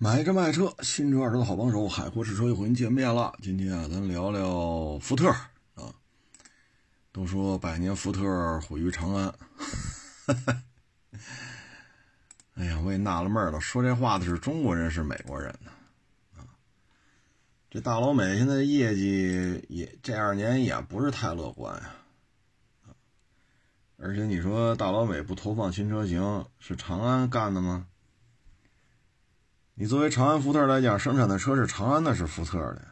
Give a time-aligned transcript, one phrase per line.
[0.00, 3.34] 买车卖车，新车二手的好帮手，海阔试车又和您见面了。
[3.42, 5.28] 今天啊，咱聊聊福特
[5.74, 5.92] 啊。
[7.10, 9.34] 都说百年福特毁于长安，
[12.54, 13.60] 哎呀，我也纳了闷了。
[13.60, 15.72] 说这话的是中国人是美国人呢？
[16.36, 16.46] 啊，
[17.68, 21.96] 这大老美现在业绩也这二年也不是太乐观呀。
[23.96, 27.88] 而且你说大老美不投放新车型，是长安干的吗？
[29.80, 32.82] 你作为长安福特来讲，生产的车是长安的，是福特的。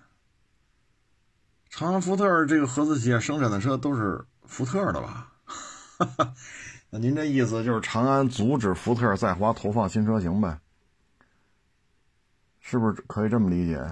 [1.68, 5.32] 长安福特这个合资企业生产的车都是福特的吧？
[6.90, 10.60] 那您这意思就是长安阻止福特在华投放新车型呗？
[12.60, 13.84] 是不是可以这么理解？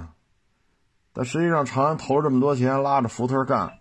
[1.12, 3.76] 但实际上，长安投了这么多钱拉着福特干，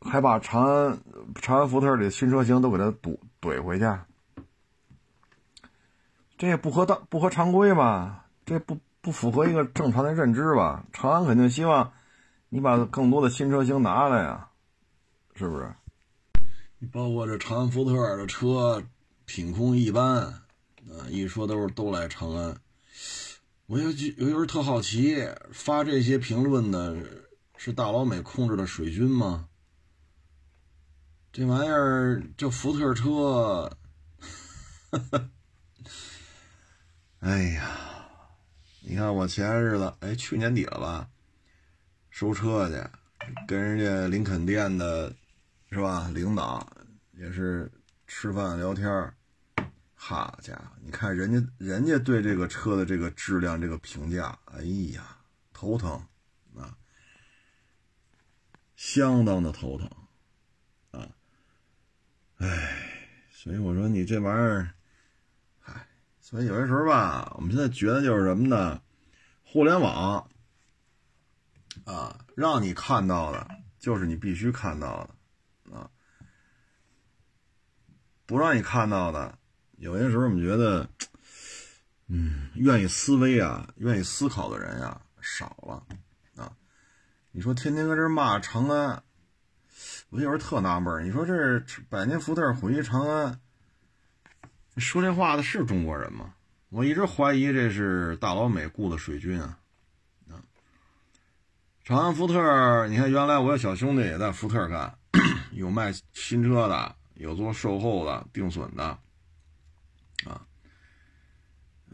[0.00, 0.98] 还把长安
[1.42, 3.84] 长安福特的新车型都给他怼怼回去。
[6.36, 8.26] 这也不合当不合常规吧？
[8.44, 10.84] 这不不符合一个正常的认知吧？
[10.92, 11.92] 长安肯定希望
[12.48, 14.48] 你把更多的新车型拿来呀，
[15.34, 15.72] 是不是？
[16.78, 18.82] 你包括这长安福特的车
[19.24, 20.42] 品控一般，啊，
[21.08, 22.56] 一说都是都来长安。
[23.66, 25.16] 我有有有人特好奇，
[25.52, 26.96] 发这些评论的
[27.56, 29.48] 是大老美控制的水军吗？
[31.32, 33.70] 这玩意儿这福特车，
[34.90, 35.30] 哈哈。
[37.24, 37.70] 哎呀，
[38.82, 41.08] 你看我前日子，哎，去年底了吧，
[42.10, 42.74] 收车去，
[43.48, 45.10] 跟人家林肯店的，
[45.70, 46.10] 是吧？
[46.12, 46.70] 领导
[47.12, 47.72] 也是
[48.06, 49.10] 吃饭聊天
[49.94, 54.60] 好家伙，你看人家人家对这个车的这个质量这个评价，哎
[54.92, 55.16] 呀，
[55.54, 55.92] 头疼
[56.54, 56.76] 啊，
[58.76, 59.90] 相当的头疼
[60.90, 61.08] 啊，
[62.36, 62.76] 哎，
[63.32, 64.73] 所以我说你这玩意儿。
[66.34, 68.82] 所以有些时候吧，我们现在觉得就是什么呢？
[69.44, 70.28] 互联网
[71.84, 73.46] 啊，让你看到的
[73.78, 75.08] 就是你必须看到
[75.62, 75.88] 的啊，
[78.26, 79.38] 不让你看到的，
[79.76, 80.88] 有些时候我们觉得，
[82.08, 85.86] 嗯，愿意思维啊，愿意思考的人呀少了
[86.34, 86.50] 啊。
[87.30, 89.04] 你说天天搁这骂长安，
[90.08, 93.40] 我有时候特纳闷你说这百年福特毁于长安。
[94.80, 96.34] 说这话的是中国人吗？
[96.70, 99.58] 我一直怀疑这是大老美雇的水军啊！
[101.84, 104.98] 长安福特，你看原来我有小兄弟也在福特干，
[105.52, 108.82] 有卖新车的，有做售后的、定损的，
[110.24, 110.40] 啊，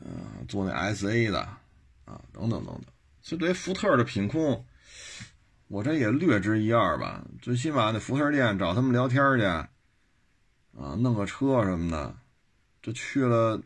[0.00, 1.40] 嗯，做那 SA 的，
[2.04, 2.84] 啊，等等等等。
[3.20, 4.64] 其实对于福特的品控，
[5.66, 7.22] 我这也略知一二吧。
[7.42, 12.16] 最起码那福特店找他们聊天去，啊，弄个车什么的。
[12.82, 13.60] 这去了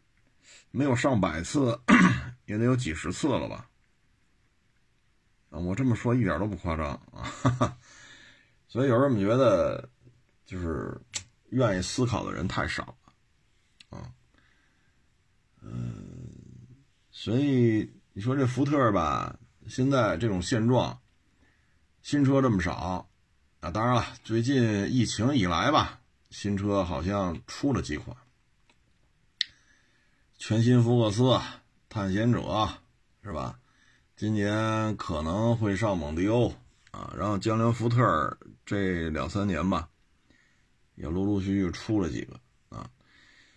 [0.71, 1.79] 没有上百次，
[2.47, 3.69] 也得有几十次了吧？
[5.51, 7.79] 啊，我这么说一点都不夸张啊！
[8.67, 9.89] 所以有时候我们觉得，
[10.45, 11.01] 就是
[11.51, 14.11] 愿意思考的人太少了啊。
[15.63, 15.95] 嗯，
[17.13, 19.39] 所以你说这福特吧，
[19.69, 21.01] 现在这种现状，
[22.03, 23.07] 新车这么少
[23.61, 23.71] 啊。
[23.71, 26.01] 当然了，最近疫情以来吧，
[26.31, 28.17] 新车好像出了几款。
[30.47, 31.41] 全新福克斯、
[31.89, 32.69] 探险者，
[33.23, 33.59] 是吧？
[34.15, 36.53] 今年可能会上蒙迪欧
[36.91, 39.89] 啊，然后江铃福特这两三年吧，
[40.97, 42.39] 也陆陆续续出了几个
[42.69, 42.91] 啊。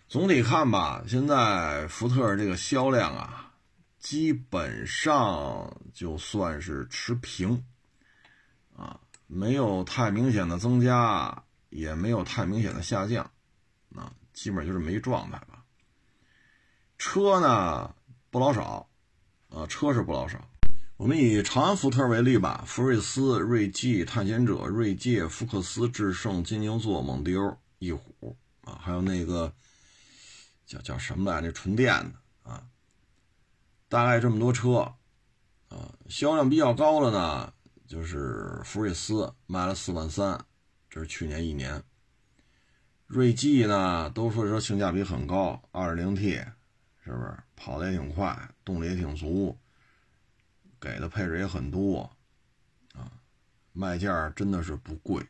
[0.08, 3.52] 总体看吧，现在福特这个销量啊，
[3.98, 7.62] 基本上就算是持平
[8.74, 13.30] 啊，没有太明显的增加，也没有太明显的下降，
[13.94, 15.38] 啊，基本就是没状态。
[16.98, 17.94] 车呢
[18.30, 18.88] 不老少，
[19.50, 20.50] 啊，车是不老少。
[20.96, 29.52] 我们以长安福特为例吧，福睿斯、锐际、探险者、锐界、福克斯、致胜、金牛座、蒙迪欧、翼虎啊，还有那个
[30.66, 31.52] 叫叫什么来着？
[31.52, 32.64] 纯电的啊，
[33.88, 34.92] 大概这么多车
[35.68, 37.52] 啊，销量比较高的呢，
[37.86, 40.44] 就是福睿斯卖了四万三，
[40.90, 41.80] 这是去年一年。
[43.06, 46.44] 锐际呢，都说说性价比很高，二点零 T。
[47.08, 49.56] 是不是跑的也挺快，动力也挺足，
[50.78, 52.02] 给的配置也很多，
[52.92, 53.10] 啊，
[53.72, 55.26] 卖价真的是不贵，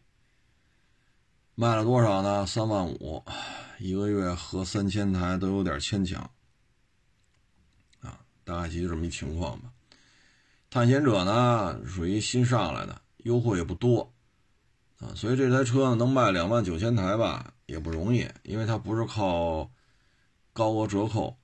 [1.54, 2.44] 卖了多少呢？
[2.44, 3.25] 三万五，
[3.78, 6.20] 一个月合三千台都有点牵强，
[8.00, 9.70] 啊，大概其实这么一情况吧。
[10.70, 14.12] 探险者呢，属于新上来的，优惠也不多，
[14.98, 19.70] 啊，所以这台车能卖两万九千台吧，也不容易，因为它不是靠
[20.52, 21.38] 高额折扣。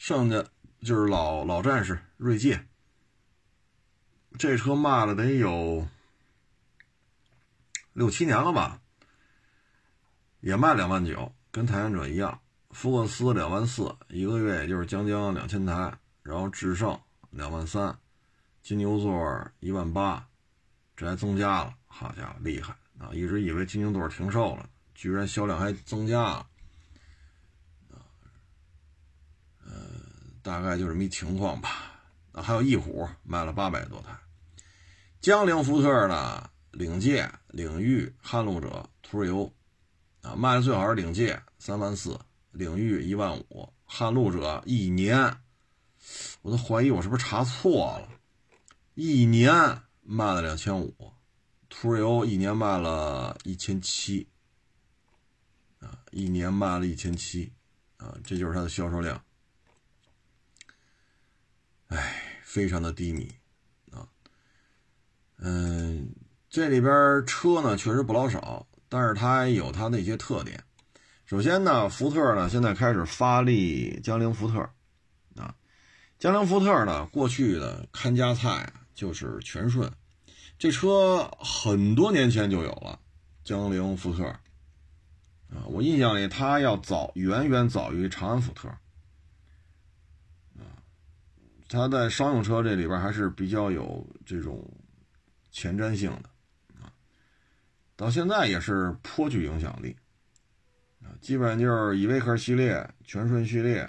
[0.00, 0.42] 剩下
[0.80, 2.66] 就是老老战士锐界，
[4.38, 5.86] 这车卖了得有
[7.92, 8.80] 六七年了吧，
[10.40, 12.40] 也卖两万九，跟探险者一样。
[12.70, 16.98] 福克斯两万四，一个月也就是将将两千台，然后智胜
[17.28, 17.98] 两万三，
[18.62, 20.26] 金牛座一万八，
[20.96, 23.10] 这还增加了，好家伙，厉害啊！
[23.12, 26.46] 一直以为金牛座停售了，居然销量还增加了，
[27.90, 28.00] 啊，
[29.64, 29.72] 呃，
[30.42, 32.00] 大概就这么一情况吧。
[32.32, 34.16] 还有翼虎卖了八百多台，
[35.20, 39.52] 江铃福特呢，领界、领域、撼路者、途锐欧，
[40.22, 42.18] 啊，卖的最好是领界三万四。
[42.52, 45.36] 领域一万五，撼路者一年，
[46.42, 48.08] 我都怀疑我是不是查错了，
[48.94, 49.52] 一年
[50.02, 51.12] 卖了两千五，
[51.68, 54.26] 途锐欧一年卖了一千七，
[55.78, 57.52] 啊，一年卖了一千七，
[57.98, 59.22] 啊，这就是它的销售量，
[61.90, 62.14] 哎，
[62.44, 63.28] 非常的低迷，
[63.90, 64.06] 啊，
[65.38, 66.14] 嗯，
[66.48, 70.62] 这里边车呢确实不老少，但是它有它的一些特点。
[71.26, 74.60] 首先呢，福特呢现在开始发力江铃福特，
[75.34, 75.52] 啊，
[76.20, 79.90] 江铃福特呢过去的看家菜就是全顺，
[80.60, 83.00] 这车很多年前就有了
[83.42, 84.24] 江铃福特，
[85.48, 88.68] 啊，我印象里它要早远远早于长安福特，
[91.72, 94.68] 它在商用车这里边还是比较有这种
[95.52, 96.28] 前瞻性的，
[96.82, 96.90] 啊，
[97.94, 99.96] 到现在也是颇具影响力。
[101.00, 103.82] 啊基本上就是依维柯系列、全顺系列，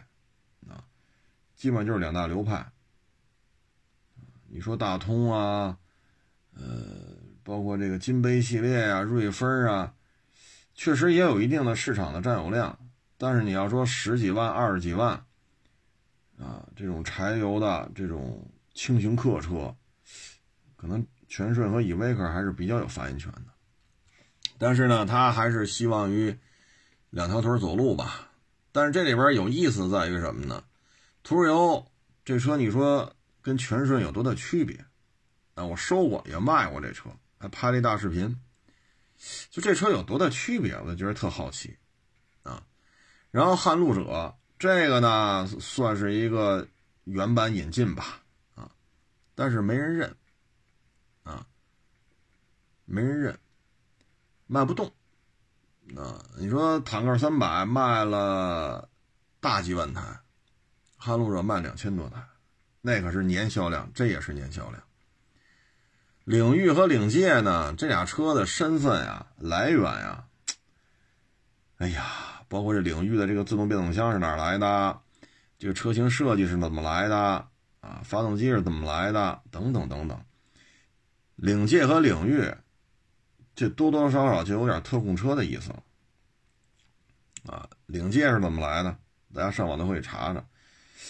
[0.69, 0.83] 啊，
[1.55, 2.71] 基本上就是两大流派。
[4.47, 5.75] 你说大通啊，
[6.53, 6.63] 呃，
[7.41, 9.93] 包括这个金杯系列啊、瑞风啊，
[10.75, 12.77] 确实也有一定的市场的占有量。
[13.17, 15.25] 但是你要说十几万、二十几万，
[16.41, 19.75] 啊，这种柴油的这种轻型客车，
[20.75, 23.45] 可能全顺和依维柯还是比较有发言权的。
[24.57, 26.38] 但是呢，他还是希望于。
[27.13, 28.29] 两条腿走路吧，
[28.71, 30.63] 但是这里边有意思在于什么呢？
[31.23, 31.85] 途锐欧
[32.23, 34.85] 这车，你说跟全顺有多大区别？
[35.55, 38.39] 啊，我收过也卖过这车，还拍了一大视频。
[39.49, 40.73] 就这车有多大区别？
[40.75, 41.77] 我就觉得特好奇
[42.43, 42.63] 啊。
[43.29, 46.67] 然后撼路者这个呢，算是一个
[47.05, 48.21] 原版引进吧，
[48.53, 48.69] 啊，
[49.33, 50.15] 但是没人认，
[51.23, 51.43] 啊，
[52.85, 53.35] 没人认，
[54.45, 54.85] 卖不动。
[55.97, 58.87] 啊，你说坦克三百卖了
[59.39, 60.19] 大几万台，
[60.95, 62.23] 撼路者卖两千多台，
[62.81, 64.83] 那可是年销量，这也是年销量。
[66.23, 70.23] 领域和领界呢，这俩车的身份呀、来源呀，
[71.77, 75.00] 哎呀，包括这领域的这个自动变速箱是哪来的，
[75.57, 77.18] 这个车型设计是怎么来的
[77.80, 80.21] 啊，发动机是怎么来的，等等等等。
[81.38, 82.53] 领界和领域。
[83.53, 85.83] 这多多少少就有点特供车的意思了，
[87.45, 88.98] 啊，领界是怎么来的？
[89.33, 90.44] 大家上网都可以查查。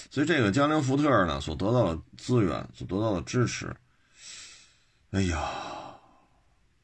[0.10, 3.74] 所以这个江铃福特呢，所得到的资源，所得到的支持，
[5.12, 5.40] 哎呀，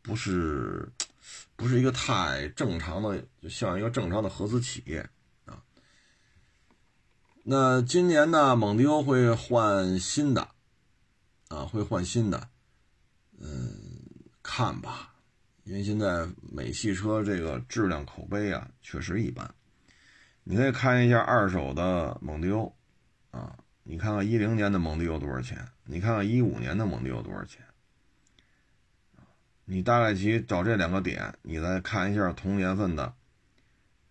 [0.01, 0.89] 不是，
[1.57, 4.99] 不是一个太正常的，就像一个正常的合资企业
[5.45, 5.61] 啊。
[7.43, 10.47] 那今年呢，蒙迪欧会换新的，
[11.49, 12.47] 啊，会换新的，
[13.39, 13.73] 嗯，
[14.41, 15.15] 看吧。
[15.63, 19.53] 因为现在美系车这个质量口碑啊，确实一般。
[20.45, 22.73] 你可以看一下二手的蒙迪欧，
[23.31, 25.67] 啊，你看看一零年的蒙迪欧多少钱？
[25.83, 27.66] 你看看一五年的蒙迪欧多少钱？
[29.69, 33.13] 你大概其找这两个点，你再看一下同年份的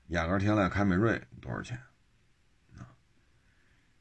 [0.09, 1.81] 雅阁、天籁、凯美瑞多少钱？
[2.77, 2.93] 啊，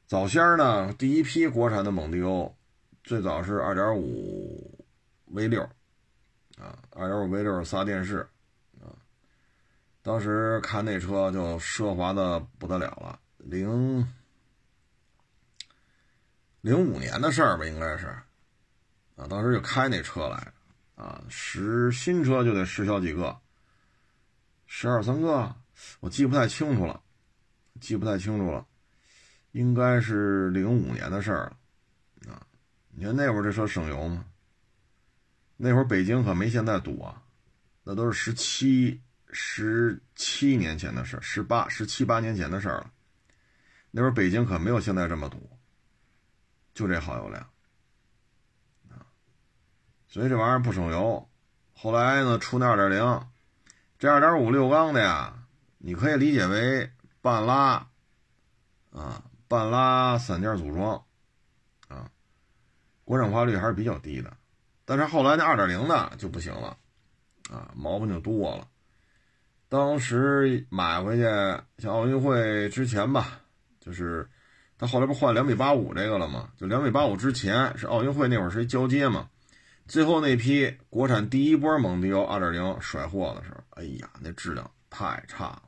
[0.06, 2.54] 早先呢，第一批国产的蒙迪欧，
[3.02, 4.84] 最早是二点五
[5.28, 5.62] V 六。
[6.58, 8.28] 啊，二点五 V 六仨电视，
[8.80, 8.92] 啊，
[10.02, 13.18] 当时看那车就奢华的不得了了。
[13.38, 14.06] 零
[16.60, 18.06] 零五年的事儿吧，应该是，
[19.16, 20.52] 啊，当时就开那车来，
[20.96, 23.38] 啊，十新车就得十小几个，
[24.66, 25.54] 十二三个，
[26.00, 27.00] 我记不太清楚了，
[27.80, 28.66] 记不太清楚了，
[29.52, 31.52] 应该是零五年的事儿
[32.24, 32.46] 了，啊，
[32.90, 34.24] 你看那会儿这车省油吗？
[35.58, 37.22] 那会儿北京可没现在堵啊，
[37.84, 39.00] 那都是十七、
[39.30, 42.90] 十七年前的事十八、十七八年前的事儿了。
[43.90, 45.50] 那会儿北京可没有现在这么堵，
[46.74, 47.46] 就这耗油量，
[50.16, 51.28] 所以这玩意儿不省油。
[51.74, 53.26] 后来呢，出那二点零，
[53.98, 55.34] 这二点五六缸的呀，
[55.76, 57.86] 你可以理解为半拉
[58.90, 61.04] 啊，半拉散件组装，
[61.88, 62.08] 啊，
[63.04, 64.32] 国产化率还是比较低的。
[64.86, 66.78] 但是后来那二点零的就不行了，
[67.50, 68.66] 啊，毛病就多了。
[69.68, 71.24] 当时买回去，
[71.76, 73.42] 像奥运会之前吧，
[73.80, 74.26] 就是
[74.78, 76.48] 他后来不换两米八五这个了吗？
[76.56, 79.28] 就两米八五之前是奥运会那会儿是一交接嘛。
[79.88, 85.62] 最后那批国产第一波蒙迪欧二点零甩货的时候，哎呀，那质量太差了。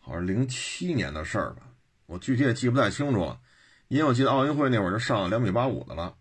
[0.00, 1.62] 好像零七年的事儿吧，
[2.06, 3.38] 我具体也记不太清楚了，
[3.88, 6.16] 因为我记得奥运会那会儿就上两米八五的了，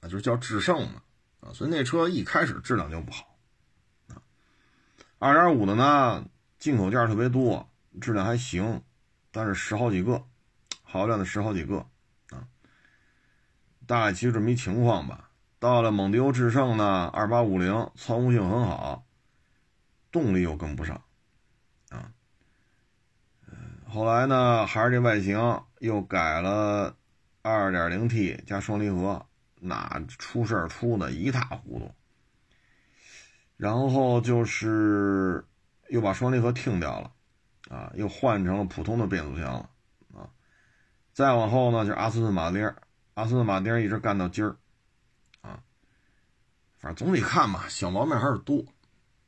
[0.00, 1.02] 啊，就是叫致胜嘛，
[1.40, 3.36] 啊，所以那车一开始质量就不好，
[4.08, 4.22] 啊，
[5.18, 6.24] 二点五的呢，
[6.58, 7.68] 进口件特别多，
[8.00, 8.82] 质量还行，
[9.32, 10.24] 但是十好几个，
[10.82, 11.84] 好量的十好几个，
[12.30, 12.46] 啊，
[13.86, 15.29] 大概其实这么一情况吧。
[15.60, 19.04] 到了蒙迪欧致胜呢，二八五零，操控性很好，
[20.10, 21.02] 动力又跟不上，
[21.90, 22.10] 啊。
[23.86, 26.96] 后来呢，还是这外形又改了
[27.42, 29.26] ，2.0T 加双离合，
[29.56, 31.94] 那出事儿出的一塌糊涂。
[33.58, 35.44] 然后就是
[35.90, 37.12] 又把双离合停掉了，
[37.68, 39.68] 啊，又换成了普通的变速箱了，
[40.14, 40.30] 啊。
[41.12, 42.74] 再往后呢，就是阿斯顿马丁，
[43.12, 44.56] 阿斯顿马丁一直干到今儿，
[46.80, 48.64] 反正总体看吧，小毛病还是多，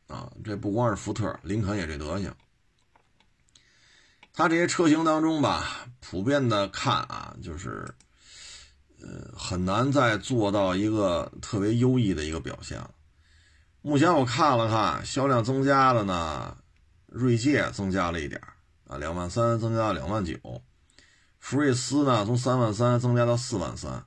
[0.09, 2.35] 啊，这不光是福特，林肯也这德行。
[4.33, 7.95] 它这些车型当中吧，普遍的看啊，就是，
[9.03, 12.91] 呃，很难再做到一个特别优异的一个表现了。
[13.83, 16.57] 目前我看了看，销量增加的呢，
[17.07, 18.41] 锐界增加了一点
[18.87, 20.39] 啊，两万三增加到两万九，
[21.39, 24.07] 福睿斯呢从三万三增加到四万三，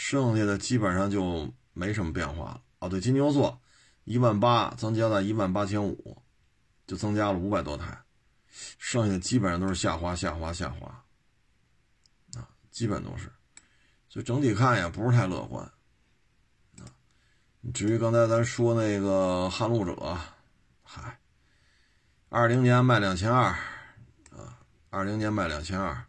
[0.00, 2.62] 剩下的基本上就没什么变化了。
[2.78, 3.60] 哦，对，金牛座
[4.04, 6.22] 一万八增加到一万八千五。
[6.86, 8.02] 就增加了五百多台，
[8.78, 10.86] 剩下的基本上都是下滑、下滑、下滑，
[12.34, 13.30] 啊，基本都是，
[14.08, 15.62] 所以整体看也不是太乐观，
[16.78, 16.88] 啊，
[17.74, 20.18] 至于刚才咱说那个撼路者，
[20.82, 21.20] 嗨，
[22.30, 23.50] 二零年卖两千二，
[24.30, 26.06] 啊，二零年卖两千二，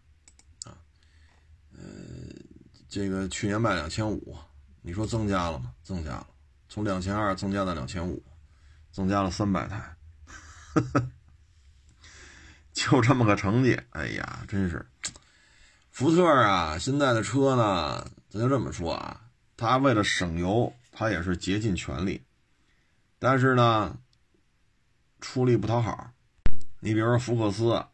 [2.90, 4.36] 这个去年卖两千五，
[4.82, 5.72] 你说增加了吗？
[5.84, 6.28] 增加了，
[6.68, 8.24] 从两千二增加到两千五，
[8.92, 9.96] 增加了三百台。
[12.74, 14.86] 就这么个成绩，哎呀，真是，
[15.92, 19.22] 福特啊，现在的车呢，咱就这么说啊，
[19.56, 22.24] 他为了省油，他也是竭尽全力，
[23.20, 24.00] 但是呢，
[25.20, 26.12] 出力不讨好。
[26.80, 27.86] 你比如说福克斯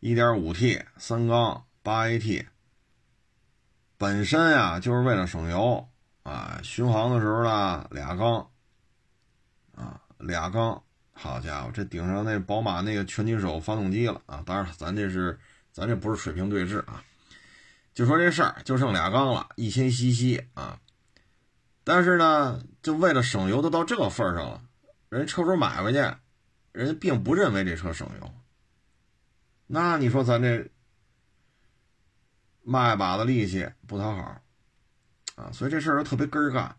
[0.00, 2.46] ，1.5T 三缸 8AT，
[3.98, 5.86] 本身呀就是为了省油
[6.22, 8.48] 啊，巡航的时候呢俩缸，
[9.74, 10.82] 啊俩缸。
[11.20, 14.40] 好家伙，这顶上那宝马那个全金手发动机了啊！
[14.46, 15.36] 当然，咱这是
[15.72, 17.02] 咱这不是水平对峙啊，
[17.92, 20.78] 就说这事儿就剩俩缸了，一千 CC 啊。
[21.82, 24.62] 但是呢，就为了省油，都到这个份上了，
[25.08, 25.98] 人车主买回去，
[26.70, 28.32] 人家并不认为这车省油。
[29.66, 30.70] 那你说咱这
[32.68, 34.40] 卖把子力气不讨好
[35.36, 35.50] 啊？
[35.52, 36.76] 所以这事儿就特别根儿干，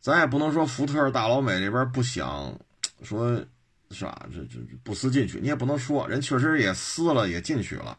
[0.00, 2.58] 咱也不能说福特大老美这边不想
[3.02, 3.44] 说。
[3.90, 4.28] 是吧？
[4.30, 7.98] 这这不思进取，你也不能说人确实也撕了，也进取了，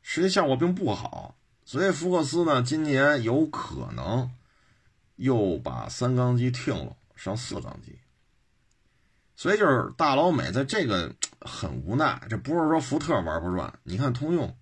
[0.00, 1.36] 实际效果并不好。
[1.66, 4.30] 所以福克斯呢，今年有可能
[5.16, 7.98] 又把三缸机停了，上四缸机。
[9.36, 14.56] 所以就是大老美在这个很无奈，这不是说福特玩不转，你看通用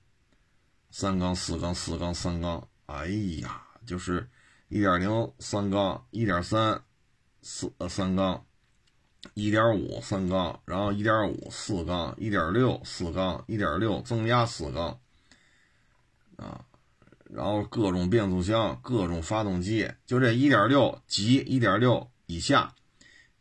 [0.91, 3.07] 三缸、四缸、四缸、三缸，哎
[3.41, 4.29] 呀，就是
[4.69, 6.83] 一点零三缸、一点三
[7.43, 8.45] 四呃三缸。
[9.35, 14.99] 一点五三缸，然后一点五四缸，一点六四缸，一点六增压四缸，
[16.37, 16.65] 啊，
[17.25, 22.75] 然后各种变速箱，各种发动机，就这一点六及一点六以下，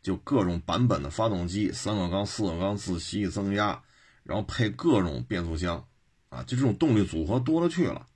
[0.02, 3.82] 就各种版本的发动机，三个缸、四个缸自吸增压，
[4.22, 5.88] 然后配各种变速箱，
[6.30, 8.08] 啊，就这种动力组合多了去了。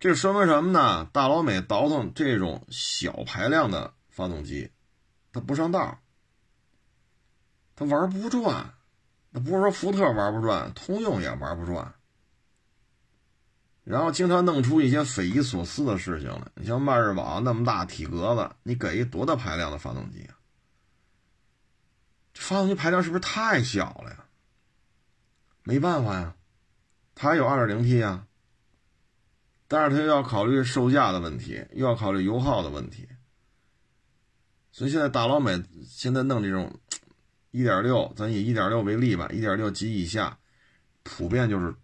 [0.00, 1.04] 这说明什么呢？
[1.12, 4.70] 大老美倒腾这种小排量的发动机，
[5.32, 6.00] 它不上道。
[7.74, 8.72] 他玩不转，
[9.30, 11.94] 那不是说福特玩不转，通用也玩不转。
[13.82, 16.42] 然后经常弄出一些匪夷所思的事情来。
[16.54, 20.38] 你像迈锐宝那么大体格子，你给一多大排量的发动机啊？
[22.32, 24.26] 这发动机排量是不是太小了呀？
[25.62, 26.35] 没办法呀，
[27.16, 28.28] 它有 2.0T 啊，
[29.66, 33.08] 但是它又要考虑售价的问题，又要考虑油耗的问题。
[34.70, 36.78] 所以现在大老美现在弄这种。
[37.52, 40.38] 一点六，咱以一点六为例吧，一点六 G 以下，
[41.04, 41.74] 普遍就是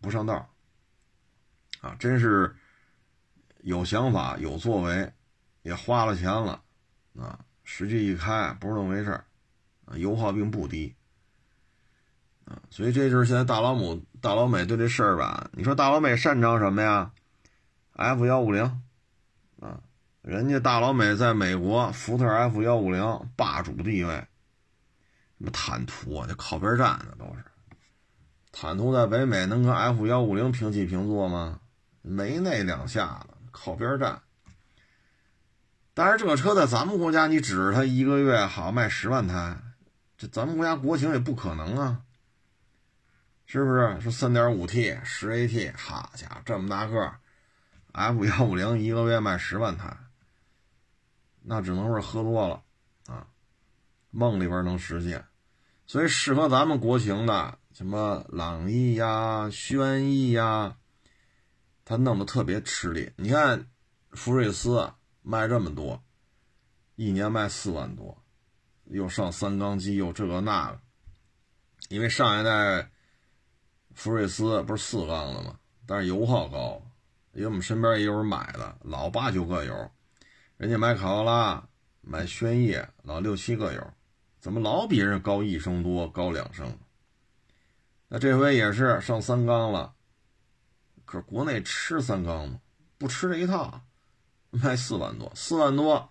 [0.00, 0.54] 不上道
[1.80, 2.54] 啊，真是
[3.62, 5.12] 有想法、有作为，
[5.62, 6.62] 也花了钱了
[7.18, 9.10] 啊，实际一开不是那么回事
[9.84, 10.94] 啊，油耗并不低
[12.48, 17.10] 啊，所以这就是现在大老母、大老美对这事儿吧，你说大老美擅长什么呀
[17.92, 18.64] ？F 幺五零
[19.60, 19.80] 啊。
[20.22, 24.14] 人家大老美在美国，福特 F 幺五零霸主地位。
[25.38, 27.44] 什么坦途啊，这靠边站的都是。
[28.52, 31.60] 坦途在北美能跟 F 幺五零平起平坐吗？
[32.02, 34.20] 没那两下子，靠边站。
[35.94, 39.56] 但是这个车在咱们国家，你指着它一个月好卖十万台，
[40.18, 42.00] 这咱们国家国情也不可能啊，
[43.50, 43.98] 是不是？
[44.02, 47.14] 是三点五 T 十 AT，好家伙，这么大个
[47.92, 49.96] F 幺五零一个月卖十万台。
[51.40, 52.62] 那只能是喝多了，
[53.06, 53.26] 啊，
[54.10, 55.24] 梦里边能实现，
[55.86, 60.76] 所以适合咱们国情的什么朗逸呀、轩逸呀，
[61.86, 63.10] 它弄得特别吃力。
[63.16, 63.66] 你看
[64.10, 66.04] 福睿斯卖这么多，
[66.96, 68.22] 一年卖四万多，
[68.84, 70.78] 又上三缸机，又这个那个。
[71.88, 72.90] 因为上一代
[73.98, 75.58] 福睿斯不是四缸的吗？
[75.84, 76.80] 但是油耗高，
[77.32, 79.90] 因为我们身边也有人买的，老八九个油。
[80.56, 81.68] 人家买卡罗拉、
[82.00, 83.92] 买轩逸，老六七个油，
[84.38, 86.78] 怎么老比人高一升多、高两升？
[88.06, 89.92] 那这回也是上三缸了，
[91.04, 92.60] 可国内吃三缸吗？
[92.98, 93.80] 不吃这一套，
[94.50, 96.08] 卖四万多，四万多，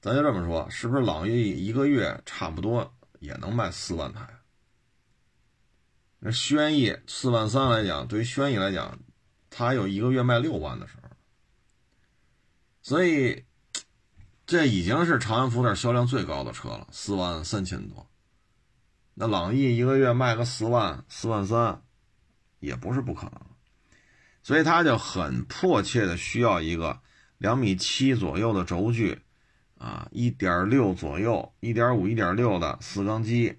[0.00, 4.28] 咱就这么说，是不是朗逸一个月差不多也能卖四万台？
[6.22, 8.98] 那轩逸四万三来讲，对于轩逸来讲，
[9.48, 11.08] 它有一个月卖六万的时候。
[12.82, 13.44] 所以，
[14.46, 18.06] 这已经是长安福特销量最高的车了，四万三千多。
[19.14, 21.82] 那朗逸一个月卖个四万、四万三，
[22.58, 23.40] 也不是不可能。
[24.42, 27.00] 所以，他就很迫切的需要一个
[27.38, 29.20] 两米七左右的轴距，
[29.78, 33.58] 啊，一点六左右、一点五、一点六的四缸机，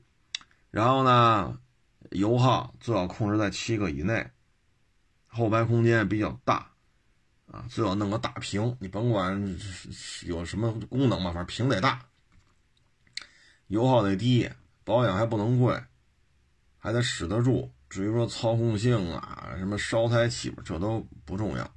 [0.72, 1.60] 然后呢，
[2.12, 4.32] 油耗最好控制在七个以内，
[5.28, 6.72] 后排空间比较大。
[7.48, 9.58] 啊，最好弄个大屏，你甭管
[10.26, 12.06] 有什么功能嘛，反正屏得大，
[13.68, 14.50] 油耗得低，
[14.86, 15.84] 保养还不能贵，
[16.78, 17.70] 还得使得住。
[17.90, 21.70] 至于说操控性啊，什么烧胎气这都不重要。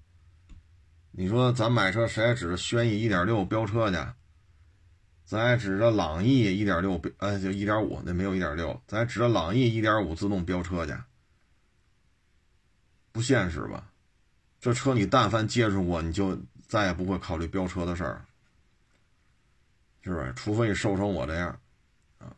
[1.11, 3.97] 你说咱买车谁还指着轩逸一点六飙车去？
[5.25, 10.95] 咱还指着朗逸一点六标，呃，就一点五，那没有一点六，咱还指着朗逸一点五自动飙车去？
[13.11, 13.91] 不现实吧？
[14.61, 18.25] 这车你但凡接触过，你就再也不会考虑飙车的事儿，
[20.03, 20.33] 是不是？
[20.35, 21.59] 除非你瘦成我这样，
[22.19, 22.35] 啊！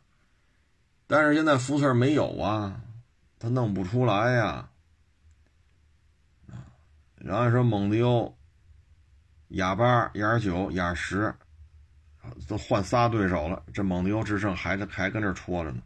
[1.07, 2.81] 但是现在福特没有啊，
[3.39, 4.69] 他弄不出来呀，
[6.49, 6.67] 啊！
[7.15, 8.37] 然后说蒙迪欧、
[9.49, 11.33] 雅八、雅九、雅十，
[12.47, 15.81] 都换仨对手了，这蒙迪欧智胜还还跟这戳着呢，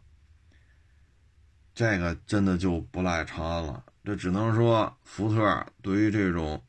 [1.74, 3.84] 这个真的就不赖长安了。
[4.04, 6.62] 这只能说，福特对于这种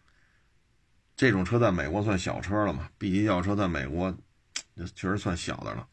[1.15, 4.15] 这种车在美国算小车了嘛？B 级轿车在美国，
[4.75, 5.87] 这确实算小的了。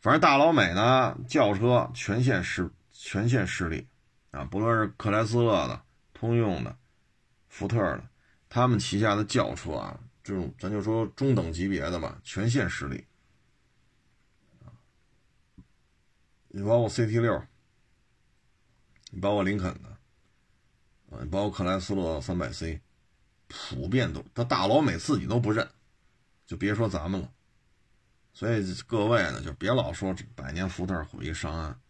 [0.00, 3.88] 反正大老美呢，轿车全线失全线失利
[4.30, 4.44] 啊！
[4.44, 5.82] 不论是克莱斯勒的、
[6.14, 6.76] 通用的、
[7.48, 8.04] 福特的，
[8.48, 13.06] 他们旗下的轿车啊，这种咱就说中等级别的吧，全线实力
[16.48, 17.44] 你包括 CT 六，
[19.12, 19.88] 你包括林肯的。
[21.10, 22.80] 啊，包括克莱斯勒三百 C，
[23.46, 25.70] 普遍都他大老美自己都不认，
[26.44, 27.32] 就别说咱们了。
[28.32, 31.80] 所以各位呢，就别老说百年福特毁于上岸。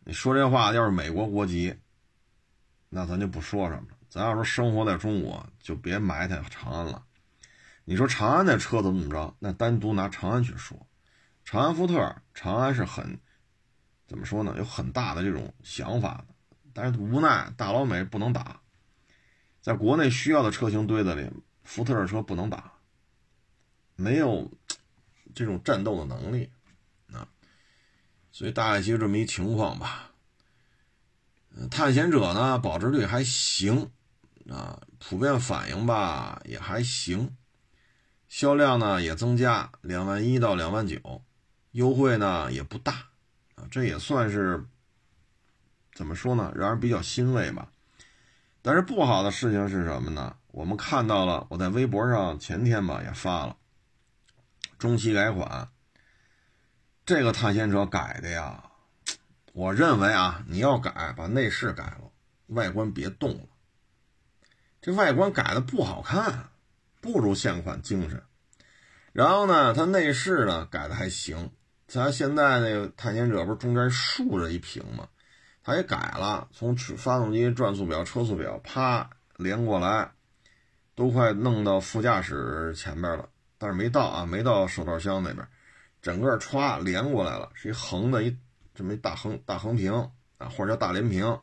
[0.00, 1.78] 你说这话要是美国国籍，
[2.88, 3.95] 那咱就不说什么了。
[4.16, 7.04] 咱要说生活在中国，就别埋汰长安了。
[7.84, 9.36] 你说长安那车怎么怎么着？
[9.40, 10.86] 那单独拿长安去说。
[11.44, 13.20] 长安福特，长安是很
[14.06, 14.54] 怎么说呢？
[14.56, 16.34] 有很大的这种想法的。
[16.72, 18.62] 但是无奈大老美不能打，
[19.60, 21.30] 在国内需要的车型堆子里，
[21.62, 22.72] 福特的车不能打，
[23.96, 24.50] 没有
[25.34, 26.50] 这种战斗的能力
[27.12, 27.28] 啊，
[28.32, 30.10] 所以大概就这么一情况吧。
[31.70, 33.90] 探险者呢，保值率还行
[34.50, 37.36] 啊，普遍反应吧也还行，
[38.28, 41.22] 销量呢也增加两万一到两万九，
[41.72, 42.92] 优惠呢也不大
[43.54, 44.64] 啊，这也算是。
[45.94, 46.52] 怎么说呢？
[46.54, 47.70] 让人比较欣慰吧。
[48.60, 50.36] 但是不好的事情是什么呢？
[50.48, 53.56] 我们看到了，我在微博上前天吧也发了
[54.78, 55.70] 中期改款，
[57.06, 58.62] 这个探险者改的呀，
[59.54, 62.10] 我认为啊，你要改，把内饰改了，
[62.48, 63.46] 外观别动了。
[64.86, 66.48] 这外观改的不好看，
[67.00, 68.22] 不如现款精神。
[69.12, 71.50] 然后呢，它内饰呢改的还行。
[71.88, 75.08] 咱现在那个探险者不是中间竖着一屏吗？
[75.64, 80.12] 它也改了，从发动机、转速表、车速表啪连过来，
[80.94, 85.44] 都快弄到副驾驶前边了，但是没到啊，没到手套箱那边，
[86.00, 88.36] 整个歘连过来了，是一横的一
[88.72, 89.92] 这么一大横大横屏
[90.38, 91.40] 啊，或者叫大连屏。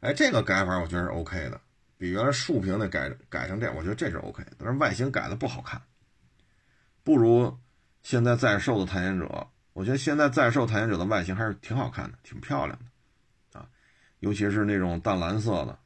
[0.00, 1.60] 哎，这个改法我觉得是 OK 的，
[2.00, 5.82] 比原来竖屏的改改成这样，我觉得这是 OK，但是外形改的不好看，
[7.04, 7.54] 不如。
[8.00, 12.78] 现在在售的探险者，我觉得现在在售探险者的外形还是挺好看的，挺漂亮
[13.52, 13.68] 的，啊，
[14.20, 15.78] 尤其是那种淡蓝色的，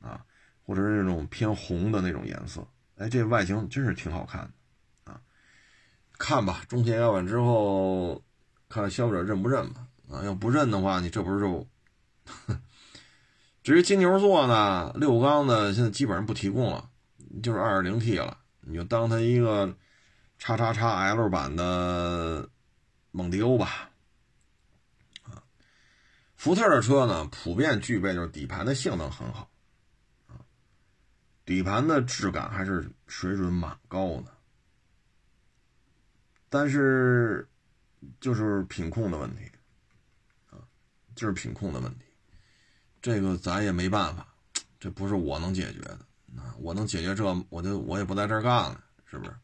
[0.00, 0.24] 啊，
[0.62, 4.50] 或者是那种偏红的那种颜色，哎，这外形真是挺好看
[5.04, 5.20] 的，啊，
[6.18, 8.24] 看吧，中天要完之后，
[8.70, 11.66] 看消费者认不认吧，啊，要不认的话，你这不是就，
[13.62, 16.90] 至于金牛座呢，六缸的现在基本上不提供了，
[17.42, 19.76] 就是二点零 T 了，你就当它一个。
[20.42, 22.48] 叉叉叉 L 版的
[23.10, 23.90] 蒙迪欧吧，
[25.24, 25.44] 啊，
[26.34, 29.50] 福特的车呢，普遍具备就是底盘的性能很好，
[30.28, 30.40] 啊，
[31.44, 34.34] 底盘的质感还是水准蛮高的，
[36.48, 37.46] 但是
[38.18, 39.42] 就是品控的问题，
[40.48, 40.56] 啊，
[41.14, 42.06] 就是品控的问题，
[43.02, 44.26] 这个咱也没办法，
[44.78, 45.98] 这不是我能解决的，
[46.36, 49.34] 啊，我能解决这，我就我也不在这儿干了，是不是？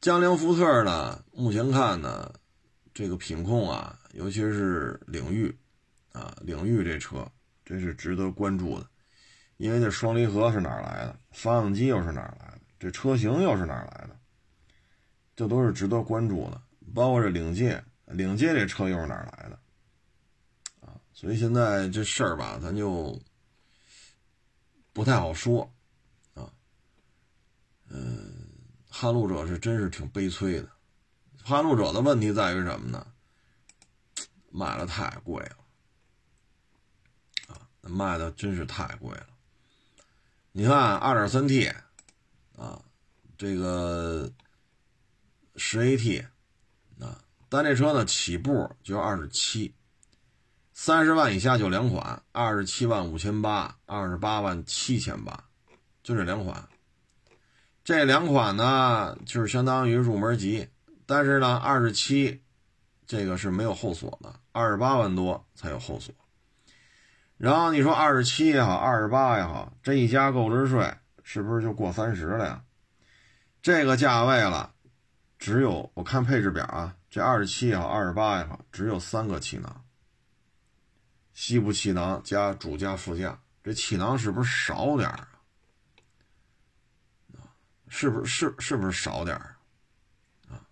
[0.00, 2.32] 江铃福特呢，目前看呢，
[2.94, 5.54] 这个品控啊，尤其是领域
[6.12, 7.26] 啊，领域这车
[7.64, 8.86] 真是值得关注的，
[9.56, 14.16] 因为这双离合是哪儿来的，发动机又是哪儿来的，这车型又是哪儿来的，
[15.36, 16.60] 这都是值得关注的。
[16.94, 19.58] 包括这领界，领界这车又是哪儿来的？
[21.18, 23.20] 所以现在这事儿吧，咱就
[24.92, 25.68] 不太好说
[26.34, 26.48] 啊，
[27.88, 28.46] 嗯。
[28.88, 30.70] 撼路者是真是挺悲催的，
[31.42, 33.04] 撼路者的问题在于什么呢？
[34.50, 35.56] 卖的太贵了，
[37.48, 39.26] 啊，卖的真是太贵了。
[40.52, 41.66] 你看二点三 T，
[42.56, 42.80] 啊，
[43.36, 44.32] 这个
[45.56, 46.24] 十 AT，
[47.00, 49.74] 啊，但这车呢起步就二十七，
[50.80, 55.42] 三十万以下就两款，二十七万五千八，二十八万七千八，
[56.04, 56.68] 就这两款。
[57.82, 60.68] 这两款呢，就是相当于入门级，
[61.04, 62.44] 但是呢，二十七，
[63.08, 66.14] 这个是没有后锁的，二十八万多才有后锁。
[67.36, 72.62] 然后你说二十七也好，二十八也好，这一加购置税，是不是就过三十了呀？
[73.60, 74.72] 这个价位了，
[75.40, 79.84] 只有我看配置表啊，这二十七也好，二十八也好，只有三个气囊，
[81.40, 85.28] 西部气囊加主驾副驾，这气囊是不是少点儿？
[87.86, 89.54] 是不是是是不是少点儿
[90.50, 90.66] 啊？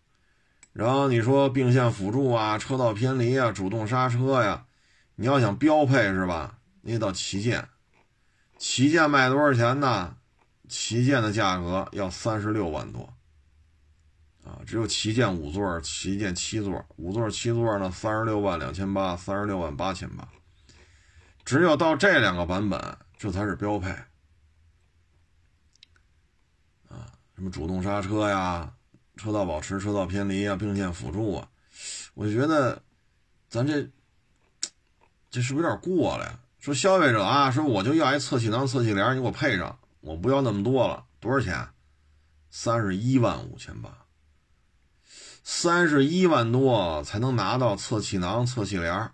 [0.73, 4.67] 然后你说并线辅助啊、车道偏离啊、主动刹车呀，
[5.15, 6.59] 你要想标配是吧？
[6.81, 7.69] 你得到旗舰，
[8.59, 10.17] 旗舰卖多少钱呢？
[10.69, 13.15] 旗舰的价格要三十六万多
[14.43, 14.59] 啊！
[14.67, 20.27] 只有旗舰五座、旗舰七座、五座七座呢，三十六万两千八、三十六万八千八。
[21.47, 23.89] 只有到这两个版本，这才是标配
[26.89, 27.07] 啊。
[27.37, 28.75] 什么主动刹车呀，
[29.17, 31.49] 车道保持、车道偏离啊，并线辅助啊，
[32.15, 32.83] 我就觉得，
[33.49, 33.89] 咱这
[35.31, 36.41] 这是不是有点过了呀？
[36.59, 41.69] 说消费者啊，说我就要一侧气囊、侧气帘，你给我配上，我不要那么多了，多少钱？
[42.51, 44.05] 三十一万五千八，
[45.45, 49.13] 三十一万多才能拿到侧气囊、侧气帘，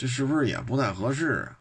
[0.00, 1.58] 这是不是也不太合适啊？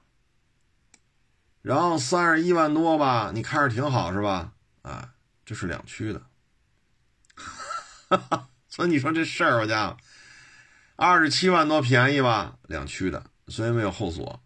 [1.62, 4.54] 然后三十一万多吧，你看着挺好是吧？
[4.82, 5.10] 啊。
[5.43, 6.21] 这是两驱的，
[8.69, 9.97] 所以你说这事儿，我家伙
[10.95, 12.56] 二十七万多便宜吧？
[12.67, 14.41] 两驱的，所以没有后锁。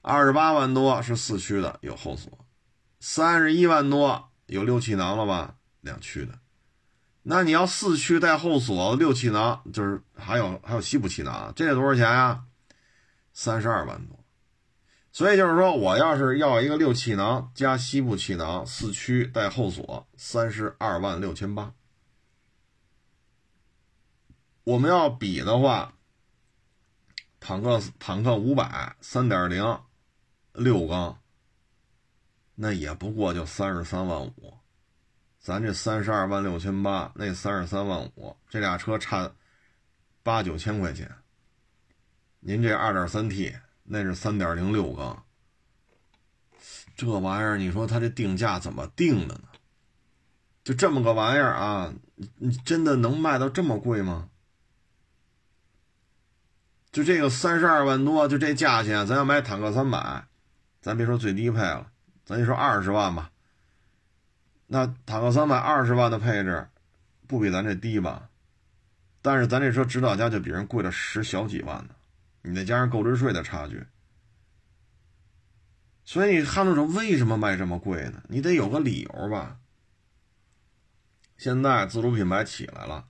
[0.00, 2.46] 二十八万多是四驱的，有后锁。
[2.98, 5.54] 三十一万多有六气囊了吧？
[5.82, 6.40] 两驱的。
[7.22, 12.42] 那你要四驱带后锁，六气囊就是还有还有西部气囊，这得多少钱呀？
[13.32, 14.18] 三十二万多。
[15.12, 21.74] 所以就是说，我要是要一个六气囊加西部气囊四驱带后锁，三十二万六千八。
[24.62, 25.94] 我们要比的话，
[27.40, 29.80] 坦克坦克五百三点零
[30.52, 31.18] 六缸，
[32.54, 34.54] 那也不过就三十三万五。
[35.40, 39.32] 咱这三十二万六千八，那三十三万五，这俩车差
[40.22, 41.10] 八九千块钱。
[42.40, 45.24] 您这二点三 T，那是三点零六缸，
[46.96, 49.42] 这玩意儿，你说它这定价怎么定的呢？
[50.64, 51.92] 就这么个玩意儿啊，
[52.36, 54.30] 你真的能卖到这么贵吗？
[56.90, 60.24] 就这个三十二万多，就这价钱，咱要买坦克三百，
[60.80, 61.90] 咱别说最低配了，
[62.24, 63.30] 咱就说二十万吧。
[64.66, 66.68] 那坦克三百二十万的配置，
[67.26, 68.30] 不比咱这低吧？
[69.20, 71.94] 但是咱这车指导价就比人贵了十小几万呢。
[72.42, 73.86] 你再加上购置税的差距，
[76.04, 78.22] 所以汉路者为什么卖这么贵呢？
[78.28, 79.58] 你得有个理由吧。
[81.36, 83.08] 现在自主品牌起来了，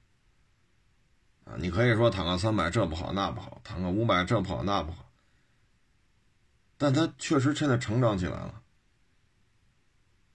[1.44, 5.10] 啊，你可以说坦克三百这不好那不好，坦克五百这不好那不好，
[6.76, 8.62] 但它确实现在成长起来了。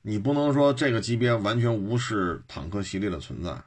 [0.01, 3.61] 你不能说这个级别完全无视坦克系列的存在，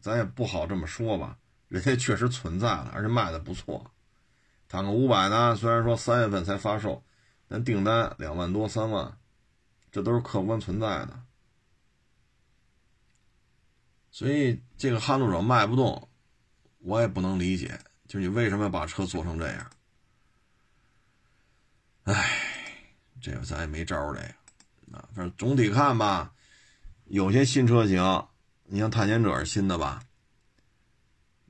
[0.00, 1.38] 咱也不好这么说吧。
[1.68, 3.90] 人家确实存在了，而且卖的不错。
[4.72, 5.54] 坦克五百呢？
[5.54, 7.04] 虽然说三月份才发售，
[7.46, 9.18] 但订单两万多、三万，
[9.90, 11.22] 这都是客观存在的。
[14.10, 16.08] 所以这个撼路者卖不动，
[16.78, 19.70] 我也不能理解，就你为什么要把车做成这样？
[22.04, 22.30] 哎，
[23.20, 24.22] 这个咱也没招儿，这
[24.90, 26.32] 个啊，反正总体看吧，
[27.04, 28.26] 有些新车型，
[28.64, 30.02] 你像探险者是新的吧？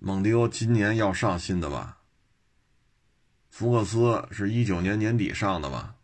[0.00, 2.00] 蒙迪欧今年要上新的吧？
[3.52, 5.94] 福克斯是一九年年底上的吧，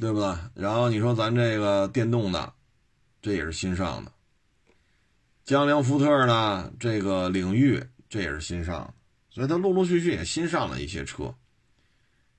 [0.00, 0.32] 对不对？
[0.54, 2.54] 然后你说咱这个电动的，
[3.20, 4.12] 这也是新上的。
[5.44, 8.94] 江铃福特呢，这个领域这也是新上的，
[9.28, 11.34] 所以它陆陆续续也新上了一些车。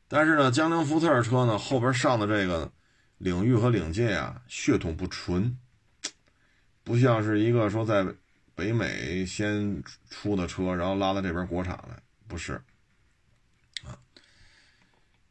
[0.08, 2.72] 但是呢，江铃福特车呢后边上的这个
[3.18, 5.60] 领域和领界啊，血统不纯，
[6.86, 8.08] 不像是一个说在
[8.56, 12.62] 北美先出的车，然后拉到这边国产来，不是。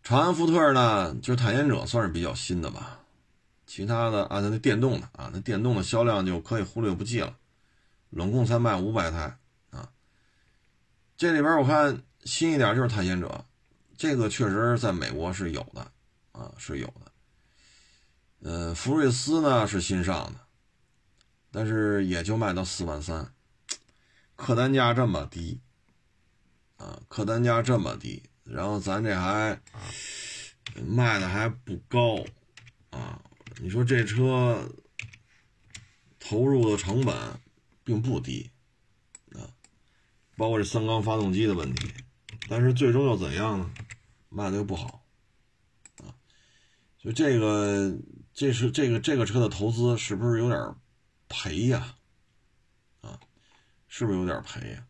[0.09, 3.01] 长安福特呢，就是探险者算是比较新的吧，
[3.67, 7.37] 其他的啊，那电动的啊，那电动的销量就可以忽略不计了，
[8.09, 9.37] 拢共才卖五百台
[9.69, 9.91] 啊。
[11.19, 13.45] 这里边我看新一点就是探险者，
[13.99, 15.93] 这个确实在美国是有的
[16.33, 17.13] 啊，是有的。
[18.51, 20.41] 呃，福睿斯呢是新上的，
[21.51, 23.35] 但是也就卖到四万三，
[24.37, 25.61] 客单价这么低
[26.79, 28.23] 啊，客单价这么低。
[28.49, 29.61] 然后咱这还
[30.87, 32.25] 卖的还不高
[32.91, 33.23] 啊！
[33.61, 34.71] 你说这车
[36.19, 37.15] 投入的成本
[37.85, 38.51] 并不低
[39.33, 39.53] 啊，
[40.37, 41.93] 包括这三缸发动机的问题，
[42.49, 43.71] 但是最终又怎样呢？
[44.31, 45.05] 卖的又不好
[45.99, 46.15] 啊！
[46.99, 47.99] 就这个，
[48.33, 50.75] 这是这个这个车的投资是不是有点
[51.29, 51.97] 赔呀？
[53.03, 53.21] 啊，
[53.89, 54.87] 是不是有点赔呀？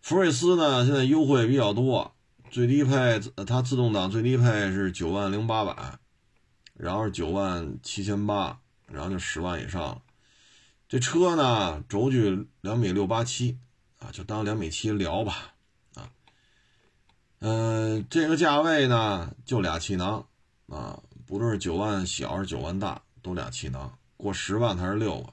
[0.00, 2.16] 福睿斯呢，现在优惠比较多。
[2.50, 5.98] 最低配，它自动挡最低配是九万零八百，
[6.74, 8.58] 然后是九万七千八，
[8.88, 10.02] 然后就十万以上了。
[10.88, 13.56] 这车呢，轴距两米六八七，
[14.00, 15.54] 啊，就当两米七聊吧，
[15.94, 16.10] 啊，
[17.38, 20.26] 嗯，这个价位呢，就俩气囊，
[20.66, 25.32] 啊，不论是九万小还是九万大，都俩气囊，过十万才是六个。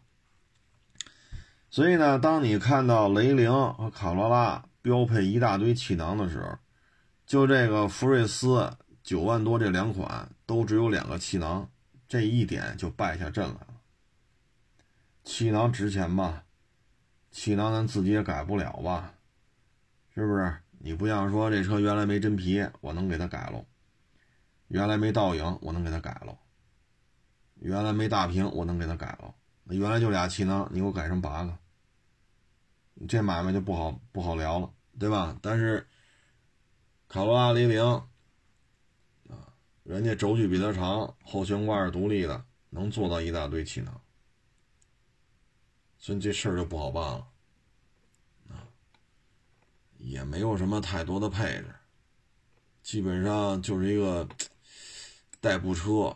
[1.71, 6.59] 所以呢，当你看到雷凌和卡罗拉标配一大堆气囊的时候，
[7.27, 11.69] 就这个福睿斯九万多，这两款都只有两个气囊，
[12.07, 13.81] 这一点就败下阵来了。
[15.25, 16.45] 气囊值钱吧？
[17.29, 19.13] 气囊咱自己也改不了吧？
[20.15, 20.55] 是不是？
[20.79, 23.65] 你不像说这车原来没真皮，我能给它改了；
[24.69, 26.33] 原来没倒影，我能给它改了；
[27.55, 29.35] 原来没大屏，我能给它改了。
[29.65, 31.57] 原来就俩气囊，你给我改成八个，
[33.05, 35.37] 这买卖就不好不好聊了，对吧？
[35.41, 35.85] 但是。
[37.09, 37.81] 卡罗拉、雷凌，
[39.29, 44.01] 啊，人家轴距比它长，后悬挂是独立的，能做到一大堆气囊，
[45.97, 47.27] 所以这事儿就不好办了，
[48.49, 48.67] 啊，
[49.99, 51.73] 也没有什么太多的配置，
[52.83, 54.27] 基本上就是一个
[55.39, 56.07] 代步车，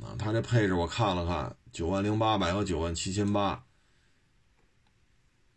[0.00, 3.62] 啊，它这配置我看了看，九万零八百和九万七千八，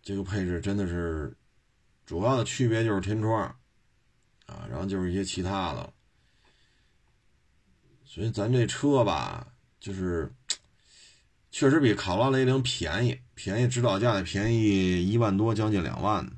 [0.01, 1.33] 这个配置真的是
[2.05, 3.57] 主要的区别就是天窗。
[4.45, 5.93] 啊，然后就是一些其他的，
[8.05, 9.47] 所以咱这车吧，
[9.79, 10.31] 就是
[11.51, 16.29] 确实比卡罗拉雷凌便宜，便宜指导价也便宜一万多，将近两万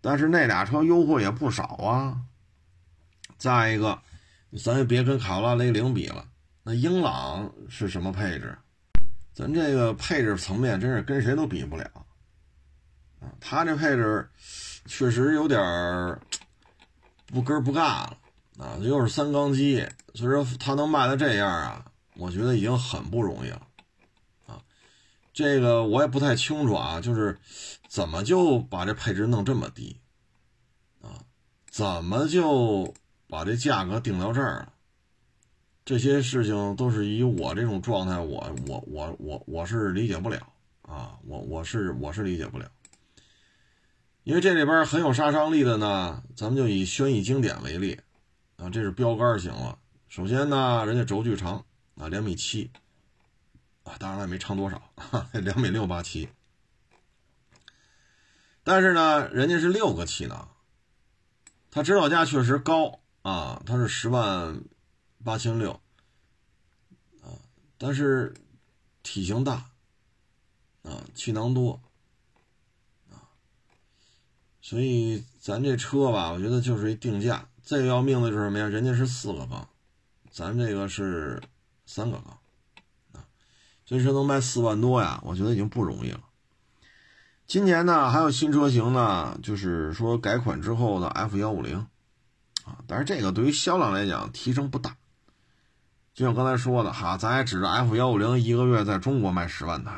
[0.00, 2.22] 但是那俩车优惠也不少啊。
[3.36, 4.00] 再一个，
[4.62, 6.28] 咱也别跟卡罗拉雷凌比了，
[6.62, 8.56] 那英朗是什么配置？
[9.32, 11.84] 咱这个配置层面真是跟谁都比不了
[13.18, 13.32] 啊。
[13.40, 14.28] 它这配置
[14.86, 15.58] 确实有点
[17.32, 18.18] 不根不尬了
[18.58, 18.76] 啊！
[18.82, 23.66] 又是三缸机，所以说它能卖的这样啊，我觉得已经很不容易了
[24.46, 24.62] 啊。
[25.32, 27.38] 这个我也不太清楚啊，就是
[27.88, 29.96] 怎么就把这配置弄这么低
[31.00, 31.24] 啊？
[31.70, 32.92] 怎么就
[33.28, 34.72] 把这价格定到这儿了？
[35.84, 40.46] 这些事情都是以我这种状态，我我我我我是理解不了
[40.82, 41.18] 啊！
[41.26, 42.70] 我我是我是理解不了。
[44.24, 48.00] 因为这里边很有杀伤力的呢，咱们就以轩逸经典为例，
[48.56, 49.78] 啊，这是标杆型了。
[50.08, 51.64] 首先呢，人家轴距长
[51.96, 52.70] 啊，两米七，
[53.82, 54.80] 啊，当然了，没长多少，
[55.32, 56.28] 两米六八七。
[58.62, 60.48] 但是呢，人家是六个气囊，
[61.72, 64.62] 它指导价确实高啊，它是十万
[65.24, 65.72] 八千六，
[67.22, 67.42] 啊，
[67.76, 68.34] 但是
[69.02, 69.70] 体型大，
[70.82, 71.82] 啊，气囊多。
[74.62, 77.48] 所以咱这车吧，我觉得就是一定价。
[77.62, 78.66] 最要命的就是什么呀？
[78.68, 79.68] 人家是四个缸，
[80.30, 81.42] 咱这个是
[81.84, 82.38] 三个缸
[83.12, 83.26] 啊。
[83.84, 86.20] 这车能卖四万多呀，我觉得已经不容易了。
[87.46, 91.78] 今年呢，还有新车型呢，就是说改款之后的 F 幺五零
[92.64, 94.96] 啊，但是这个对于销量来讲提升不大。
[96.14, 99.92] 就像刚才说的哈，咱也指着 F 幺五零一个月在中国卖十万台，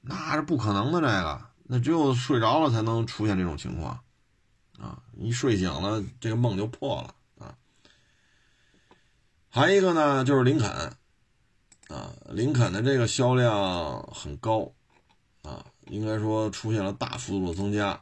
[0.00, 1.40] 那是不可能的这个。
[1.68, 4.00] 那只有睡着了才能出现这种情况，
[4.78, 7.56] 啊，一睡醒了这个梦就破了啊。
[9.48, 10.70] 还一个呢，就是林肯，
[11.88, 14.72] 啊，林肯的这个销量很高，
[15.42, 18.00] 啊，应该说出现了大幅度的增加。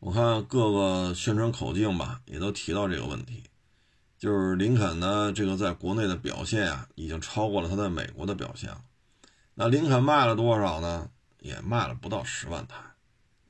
[0.00, 3.44] 我看各个宣传口径吧，也都提到这个问题，
[4.18, 8.82] 就是林肯呢这个在国内的表现啊，已经超过了它在美国的表现了。
[9.54, 11.08] 那林肯卖了多少呢？
[11.44, 12.78] 也卖了不到十万台，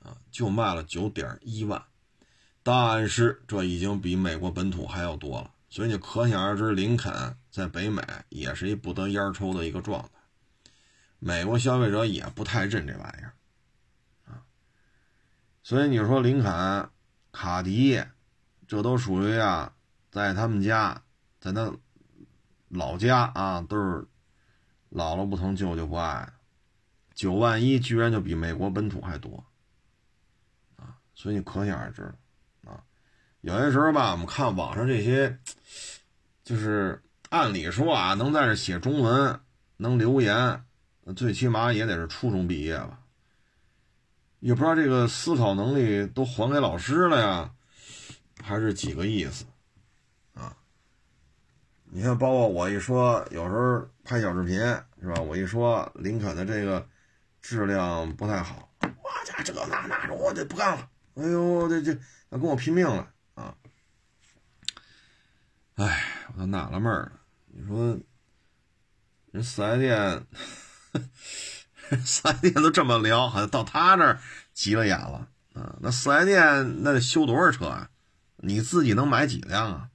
[0.02, 1.80] 啊，就卖了九点一万，
[2.64, 10.09] 但是这已经比美国本土还要多了，所以你可想而知，林肯在北美也是一不得烟抽的一个状态，
[11.20, 13.33] 美国消费者也不太认这玩意儿，
[14.33, 14.42] 啊，
[15.62, 16.90] 所以你说林肯、
[17.30, 18.02] 卡迪，
[18.66, 19.72] 这都属于啊，
[20.11, 21.00] 在他们家，
[21.38, 21.72] 在那
[22.70, 24.04] 老家啊，都是
[24.90, 26.28] 姥姥不疼，舅舅不爱。
[27.14, 29.44] 九万一居然就比美国本土还多，
[30.74, 32.14] 啊，所以你可想而知了，
[32.64, 32.83] 啊，
[33.40, 35.38] 有些时候吧，我们看网上这些，
[36.42, 37.00] 就是
[37.31, 39.40] 按理说啊，能在这写中文，
[39.77, 40.64] 能留言，
[41.14, 42.98] 最起码也得是初中毕业吧，
[44.40, 47.55] 也不知道这个思考能力都还给老师了呀，
[48.42, 49.44] 还是几个意思，
[50.35, 50.57] 啊，
[51.85, 54.59] 你看，包括我一说，有时候拍小视频
[55.00, 55.22] 是吧？
[55.22, 56.85] 我一说林肯的这个。
[57.44, 61.92] 质量不太好，我家这那那我这不干了，哎呦，这这
[62.30, 63.54] 要跟我拼命了啊！
[65.74, 67.12] 哎，我都纳了闷了，
[67.48, 67.98] 你说
[69.30, 70.26] 人四 S 店，
[72.02, 74.18] 四 S 店都这么聊，好像到他这儿
[74.54, 75.76] 急了眼了啊！
[75.80, 77.90] 那四 S 店那得修多少车啊？
[78.37, 79.90] 你自己能买几辆啊？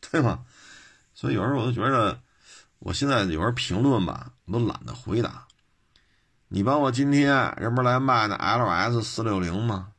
[0.00, 0.46] 对吗？
[1.12, 2.22] 所以有时候我都觉得，
[2.78, 5.48] 我现在有时候评论吧，我都懒得回答。
[6.54, 9.94] 你帮我今天人不是来卖那 LS 四六零吗？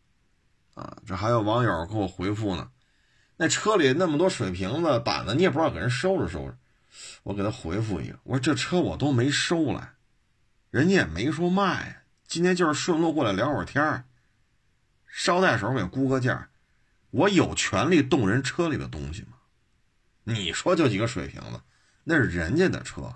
[0.75, 2.69] 啊，这还有网友给我回复呢。
[3.37, 6.55] 那车里那么多水瓶子、板子，你也不知道给人收拾收拾。
[7.23, 9.93] 我给他回复一个，我说这车我都没收来，
[10.69, 14.05] 人家也没说卖，今天就是顺路过来聊会儿天儿，
[15.07, 16.49] 捎带手给估个价。
[17.09, 19.39] 我有权利动人车里的东西吗？
[20.25, 21.59] 你说就几个水瓶子，
[22.03, 23.11] 那是人家的车。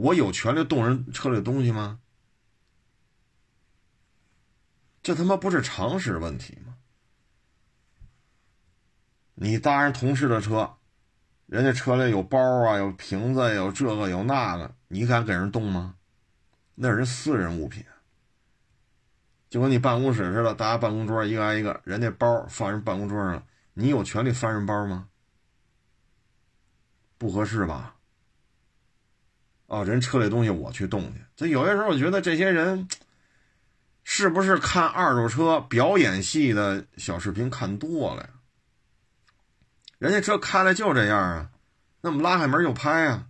[0.00, 2.00] 我有权利动人车里的东西吗？
[5.02, 6.76] 这他妈不是常识问题吗？
[9.34, 10.76] 你搭人同事的车，
[11.44, 15.96] 人家车里有包啊，有瓶子，有这个有那个，你敢给人动吗？
[16.76, 17.84] 那是私人物品，
[19.50, 25.10] 就跟你办公室似的，大家办公桌一个挨一个，人家包放人办公桌上，你有权利翻人包吗？
[27.18, 27.96] 不合适吧？
[29.70, 32.88] 哦，人车里东西我去动去，这有些时候我觉得这些人
[34.02, 38.30] 是不是看二手车表演系的小视频看多了呀？
[39.98, 41.50] 人家车开了就这样啊，
[42.00, 43.28] 那么拉开门就拍啊。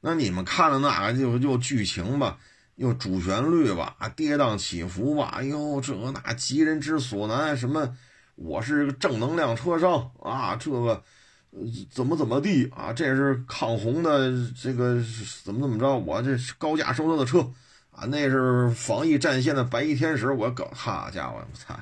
[0.00, 2.38] 那你们看了那个就就剧情吧，
[2.74, 7.96] 又主旋律吧，跌宕起伏吧，哎呦这个那急人之所难，什么
[8.34, 11.02] 我是个正能量车商啊，这个。
[11.50, 12.92] 呃怎么怎么地啊？
[12.92, 14.30] 这是抗洪的，
[14.60, 15.02] 这个
[15.42, 15.98] 怎么怎么着？
[15.98, 17.40] 我这高价收他的车
[17.90, 21.78] 啊，那是防疫战线的白衣天使，我搞，好家伙，我操！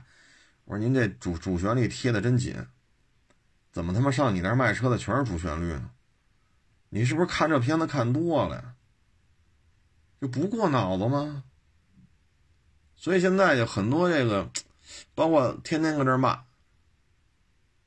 [0.64, 2.56] 我说您这主主旋律贴的真紧，
[3.70, 5.90] 怎么他妈上你那儿卖车的全是主旋律呢？
[6.88, 8.74] 你是不是看这片子看多了呀？
[10.20, 11.44] 就不过脑子吗？
[12.96, 14.48] 所以现在就很多这个，
[15.14, 16.45] 包括天天搁这骂，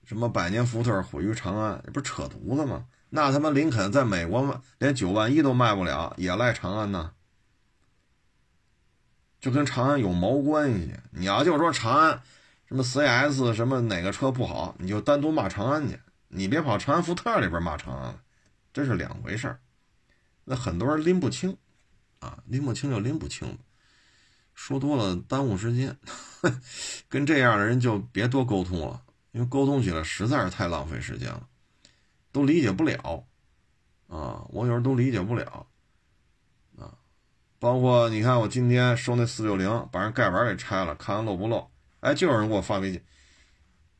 [0.10, 2.88] 什么百年福特毁于长安，这不是扯犊子吗？
[3.12, 7.12] 那他妈林肯在美国连九万一都卖不了，也赖长安呢？
[9.39, 10.95] 就跟长安有毛关系？
[11.12, 12.24] 你要就说长安
[12.66, 15.99] 什么 CS 什么哪个车不好，你就单独骂长安去，
[16.30, 18.22] 你别跑长安福特里边骂长安了，
[18.74, 19.60] 这是两回事儿。
[20.45, 21.55] 那很多人拎不清
[22.18, 23.60] 啊，拎不清就拎不清
[24.55, 25.95] 说多了耽误时间，
[27.07, 29.03] 跟这样的人就别多沟通了，
[29.39, 31.47] 因为沟通起来实在是太浪费时间了，
[32.33, 33.25] 都理解不了
[34.09, 35.65] 啊，我有时候都理解不了。
[36.77, 36.91] 啊
[37.57, 41.71] 包括你看，我今天收那四六零，把人盖板给拆了，看看漏不漏。
[42.01, 43.01] 哎，就有人给我发微信，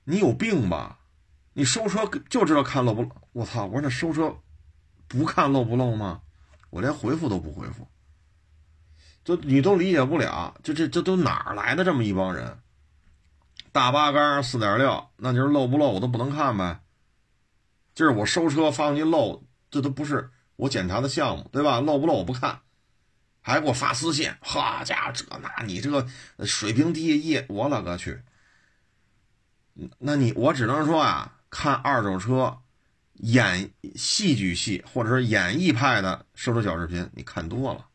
[0.04, 1.00] 你有病吧？
[1.54, 3.10] 你收车就知道看漏不漏？
[3.32, 3.66] 我操！
[3.66, 4.38] 我说那收车
[5.08, 6.22] 不看漏不漏吗？
[6.70, 7.88] 我连回复都不回复，
[9.24, 10.54] 就你都理解不了。
[10.62, 12.60] 这这这都哪来的这么一帮人？
[13.72, 16.82] 大八缸四点六，那就是漏不漏我都不能看呗。
[17.94, 21.80] 就是我收车发动机漏，这都不是我检查的项目，对吧？
[21.82, 22.62] 漏不漏我不看。
[23.42, 26.06] 还给我发私信，好家伙，这那你这个
[26.46, 28.22] 水平低一，我勒个去！
[29.98, 32.60] 那你我只能说啊，看二手车
[33.14, 37.86] 演戏剧系或者是演艺派的收车小视频，你看多了，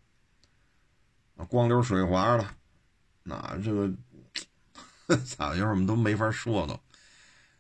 [1.47, 2.55] 光溜水滑了，
[3.23, 3.89] 那这个
[5.07, 6.79] 咋有时候我们都没法说都。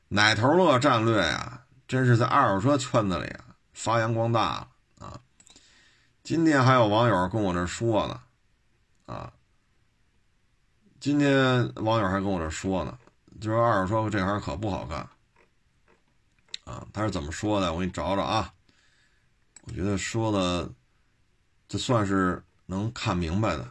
[0.08, 4.68] 奶头乐战略呀，真是在二手车圈子里啊发扬光大了
[5.06, 5.20] 啊。
[6.22, 8.22] 今天还有网友跟我这说呢，
[9.06, 9.32] 啊，
[11.00, 12.96] 今天网友还跟我这说呢，
[13.40, 15.08] 就说二手车这行可不好干，
[16.64, 17.72] 啊，他是怎么说的？
[17.72, 18.54] 我给你找找啊，
[19.62, 20.70] 我觉得说的，
[21.66, 23.64] 这算是能看明白的，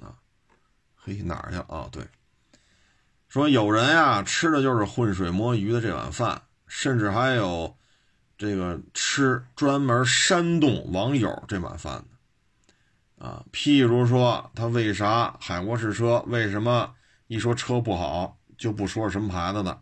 [0.00, 0.16] 啊，
[0.96, 1.88] 嘿，哪儿去啊？
[1.92, 2.06] 对，
[3.34, 7.76] 说有人呀吃的就是浑水摸鱼的这碗饭，甚至还有。
[8.36, 12.04] 这个吃专门煽动网友这碗饭
[13.18, 16.94] 的啊，譬如说他为啥海国试车为什么
[17.28, 19.80] 一说车不好就不说什么牌子的，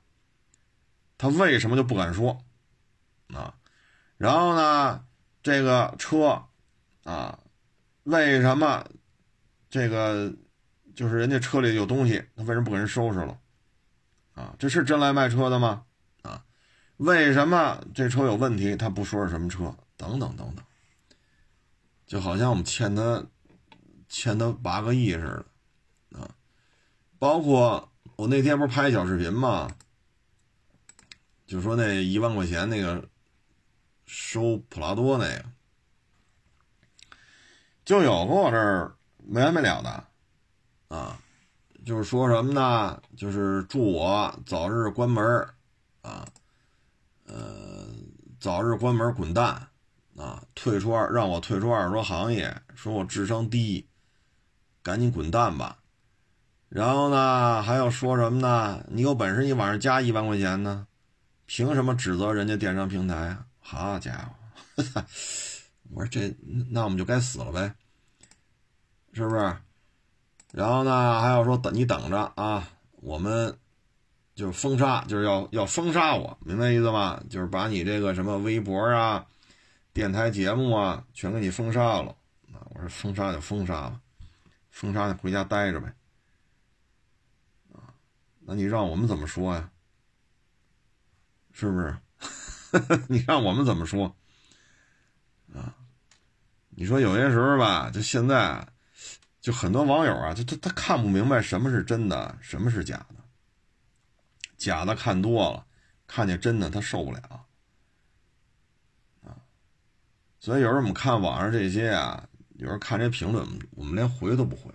[1.17, 2.39] 他为什么就不敢说
[3.35, 3.55] 啊？
[4.19, 5.03] 然后呢，
[5.43, 6.43] 这个车
[7.05, 7.39] 啊，
[8.05, 8.87] 为什么
[9.71, 10.31] 这个
[10.95, 13.39] 就是人家车里有东西，他为什么不给人收拾了
[14.35, 14.55] 啊？
[14.59, 15.85] 这是真来卖车的吗？
[16.22, 16.45] 啊
[16.99, 18.76] 为什么这车有问题？
[18.76, 20.64] 他不说是什么车，等等等等，
[22.07, 23.26] 就好像我们欠他
[24.09, 25.45] 欠他八个亿似
[26.11, 26.30] 的啊！
[27.18, 29.68] 包括我那天不是拍小视频吗？
[31.47, 33.09] 就说那一万块钱那个
[34.07, 35.45] 收普拉多那个，
[37.85, 41.20] 就有跟我这儿没完没了的啊！
[41.85, 43.03] 就是说什么呢？
[43.16, 45.24] 就是祝我早日关门
[46.03, 46.24] 啊！
[47.26, 47.87] 呃，
[48.39, 49.68] 早日关门滚蛋
[50.16, 50.43] 啊！
[50.55, 53.87] 退出二，让我退出二手车行业，说我智商低，
[54.83, 55.78] 赶紧滚蛋吧。
[56.68, 58.85] 然后呢，还要说什么呢？
[58.89, 60.87] 你有本事你往上加一万块钱呢？
[61.47, 63.47] 凭什么指责人家电商平台啊？
[63.59, 64.35] 好家伙！
[65.91, 66.35] 我说这，
[66.70, 67.74] 那我们就该死了呗，
[69.12, 69.57] 是不是？
[70.53, 72.69] 然后呢，还要说等你等着啊，
[73.01, 73.59] 我们。
[74.35, 77.23] 就是封杀，就是要要封杀我，明白意思吗？
[77.29, 79.27] 就是把你这个什么微博啊、
[79.93, 82.17] 电台节目啊，全给你封杀了。
[82.51, 84.01] 啊，我说封杀就封杀吧，
[84.71, 85.93] 封杀就回家待着呗。
[87.75, 87.93] 啊，
[88.41, 89.71] 那你让我们怎么说呀？
[91.53, 91.95] 是不是？
[93.09, 94.17] 你让我们怎么说？
[95.55, 95.77] 啊，
[96.71, 98.67] 你说有些时候吧，就现在，
[99.43, 103.16] 就很多网友啊，他他他看不明白什么是真的，什么是假的。
[104.57, 105.66] 假的看多了，
[106.07, 107.47] 看见真的他受不了
[109.24, 109.34] 啊！
[110.38, 114.70] 所以有时候我们看网上这些啊，有时候看这评论，我们连回都不回，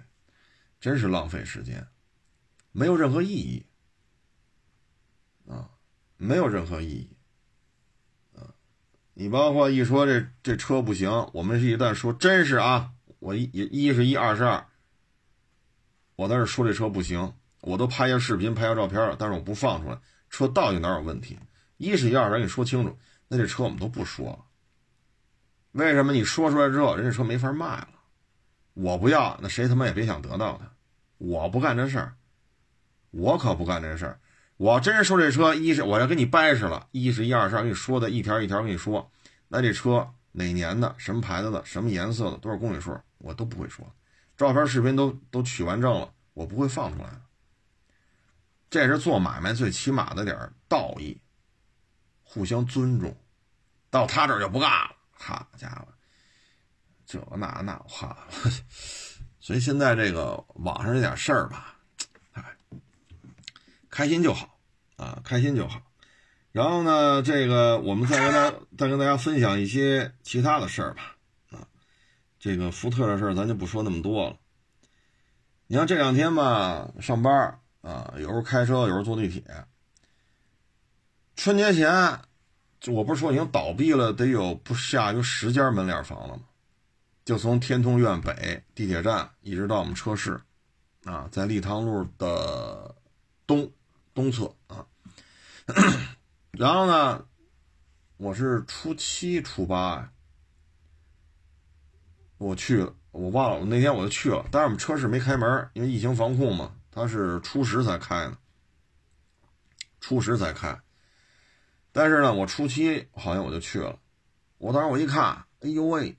[0.81, 1.87] 真是浪费时间，
[2.73, 3.65] 没有任何意义
[5.47, 5.69] 啊，
[6.17, 7.15] 没有任何意义
[8.35, 8.53] 啊！
[9.13, 14.65] 你包括一说这这车不行，我们是一旦说真是啊，我一一是一二是二，
[16.15, 17.33] 我在这说这车不行。
[17.61, 19.97] 我都拍下视频、拍下照片了，但是我不放出来。
[20.29, 21.37] 车到底哪有问题？
[21.77, 22.97] 一是一二，咱给你说清楚。
[23.27, 24.39] 那这车我们都不说了。
[25.71, 26.13] 为什么？
[26.13, 27.89] 你说出来之后，人家车没法卖了，
[28.73, 30.71] 我不要，那谁他妈也别想得到它。
[31.17, 32.13] 我不干这事儿，
[33.11, 34.19] 我可不干这事儿。
[34.57, 39.11] 我真是说这车，一是我要跟你掰扯了，一是一二三跟你说的一条一条跟你说，
[39.47, 43.95] 那这车哪年的、什么牌子的、什么颜色的、多少公里数，我都不会说。
[44.35, 47.09] 照片、视频都都取完证了，我不会放出来。
[48.69, 50.37] 这是做买卖最起码的点
[50.67, 51.19] 道义，
[52.23, 53.17] 互相尊重。
[53.89, 55.87] 到他这儿就不干了，好家伙，
[57.05, 58.27] 这那那话，
[59.39, 61.73] 所以现在这个网上这点事儿吧。
[63.89, 64.59] 开心就好，
[64.97, 65.81] 啊，开心就好。
[66.51, 71.16] 然后呢，这个我们再跟大再跟大家分享一些其他的事儿吧，
[72.39, 74.37] 这个福特的事儿咱就不说那么多了。
[75.67, 79.43] 你像这两天吧，上班啊，有时候开车，有时候坐地铁。
[81.35, 82.19] 春节前，
[82.87, 86.43] 我不是说已经倒闭了，得有不下于十家门脸房了吗？
[87.25, 90.41] 就从天通苑北地铁站一直到我们车市，
[91.05, 92.95] 啊，在立汤路的
[93.45, 93.71] 东。
[94.13, 94.83] 东侧啊，
[96.49, 97.23] 然后呢，
[98.17, 100.11] 我是初七初八，
[102.37, 108.37] 我去了，我忘了，我那天我就去了，但是我们车市没开门，因为疫情防控嘛，它是初十才开呢，
[109.99, 110.79] 初十才开。
[111.91, 113.97] 但是呢，我初七好像我就去了，
[114.57, 116.17] 我当时我一看，哎呦喂，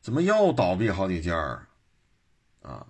[0.00, 1.68] 怎么又倒闭好几家啊？
[2.62, 2.86] 啊！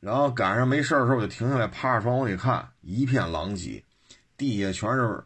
[0.00, 3.82] 然后赶上没事的时候，我就停下来，趴着窗户一看，一片狼藉，
[4.36, 5.24] 地下全是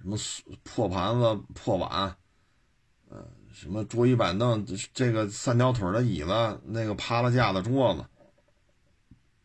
[0.00, 0.16] 什么
[0.64, 2.16] 破盘子、破碗，
[3.08, 3.24] 呃，
[3.56, 8.04] 什么桌椅板凳，这个三条腿的椅子，那个趴了架的桌子，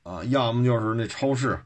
[0.04, 1.64] 啊，要么就是那超市，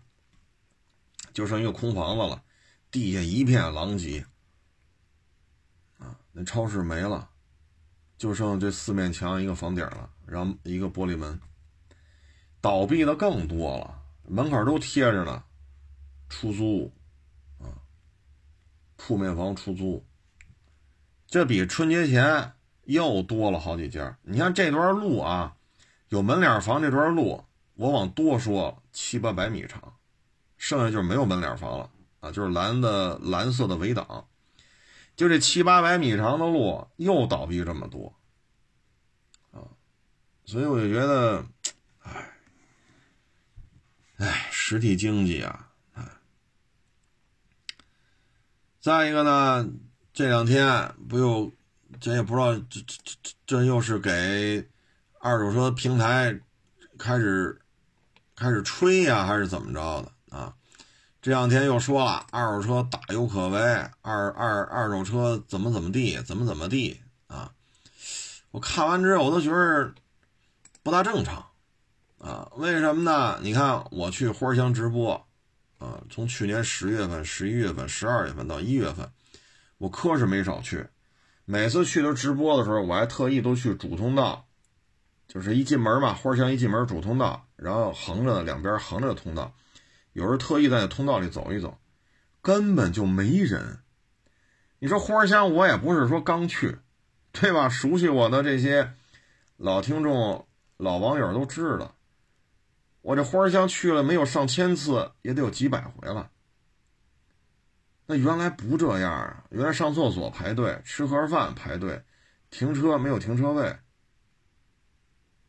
[1.33, 2.43] 就剩一个空房子了，
[2.91, 4.27] 地下一片狼藉，
[5.97, 7.27] 啊，那超市没了，
[8.15, 11.41] 就剩这四面墙一个房顶了，然后一个玻璃门。
[12.61, 15.43] 倒闭的更多了，门口都贴着呢，
[16.29, 16.93] 出租，
[17.57, 17.73] 啊，
[18.97, 20.05] 铺面房出租，
[21.27, 22.53] 这比春节前
[22.83, 24.17] 又多了好几家。
[24.23, 25.55] 你看这段路啊，
[26.09, 27.43] 有门脸房这段路，
[27.75, 29.95] 我往多说七八百米长，
[30.57, 34.27] 剩下就是没有门脸房了啊，就是蓝的蓝色的围挡，
[35.15, 38.15] 就这七八百米长的路又倒闭这么多，
[39.51, 39.65] 啊，
[40.45, 41.45] 所以我就觉得，
[42.01, 42.31] 唉。
[44.17, 46.05] 哎，实体经济啊，哎，
[48.79, 49.69] 再一个呢，
[50.15, 51.51] 这两天不又，
[51.99, 54.65] 这也不知道这这这这又是给
[55.19, 56.39] 二手车平台
[56.97, 57.59] 开始
[58.33, 60.53] 开始吹呀，还是怎么着的啊？
[61.21, 63.59] 这两天又说了二手车大有可为，
[64.01, 67.51] 二二二手车怎么怎么地，怎么怎么地啊？
[68.51, 69.93] 我看完之后，我都觉得
[70.81, 71.45] 不大正常。
[72.19, 73.37] 啊，为什么呢？
[73.41, 75.27] 你看我去花乡直播，
[75.77, 79.11] 啊，从去年十月份、十一月份、十二月份到一月份，
[79.77, 80.87] 我科是没少去。
[81.45, 84.47] 每次去都直播的时候，我还特意都去主通道，
[85.27, 89.53] 就是一进门嘛，花香一进门主通道，然后横着的两边横着的通道，
[90.13, 91.77] 有时候特意在那通道里走一走，
[92.41, 93.79] 根本就没人。
[94.79, 96.77] 你说花香，我也不是说刚去，
[97.31, 97.69] 对吧？
[97.69, 98.93] 熟悉我的这些
[99.57, 100.47] 老听众、
[100.77, 101.95] 老网友都知道。
[103.01, 106.31] 我这花香去了没有上千次，也得有几百回了。
[108.07, 109.43] 那原来不这样啊！
[109.49, 112.03] 原来上厕所排队，吃盒饭排队，
[112.51, 113.77] 停车没有停车位。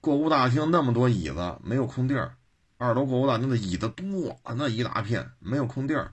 [0.01, 2.37] 购物大厅那么多椅子，没有空地儿。
[2.79, 6.13] 二楼购物大厅的椅子多，那一大片没有空地儿。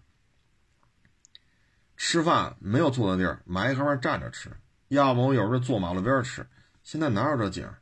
[1.95, 4.51] 吃饭没有坐的地儿，买一盒饭站着吃，
[4.89, 6.45] 要么我有时候坐马路边吃。
[6.83, 7.79] 现在哪有这景儿？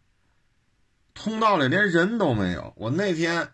[1.16, 2.74] 通道里连人都没有。
[2.76, 3.50] 我那天，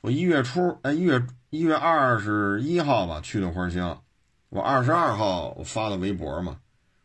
[0.00, 4.02] 我一月初，哎，一月一月二十一号吧，去的花乡。
[4.50, 6.60] 我二十二号我发的微博嘛，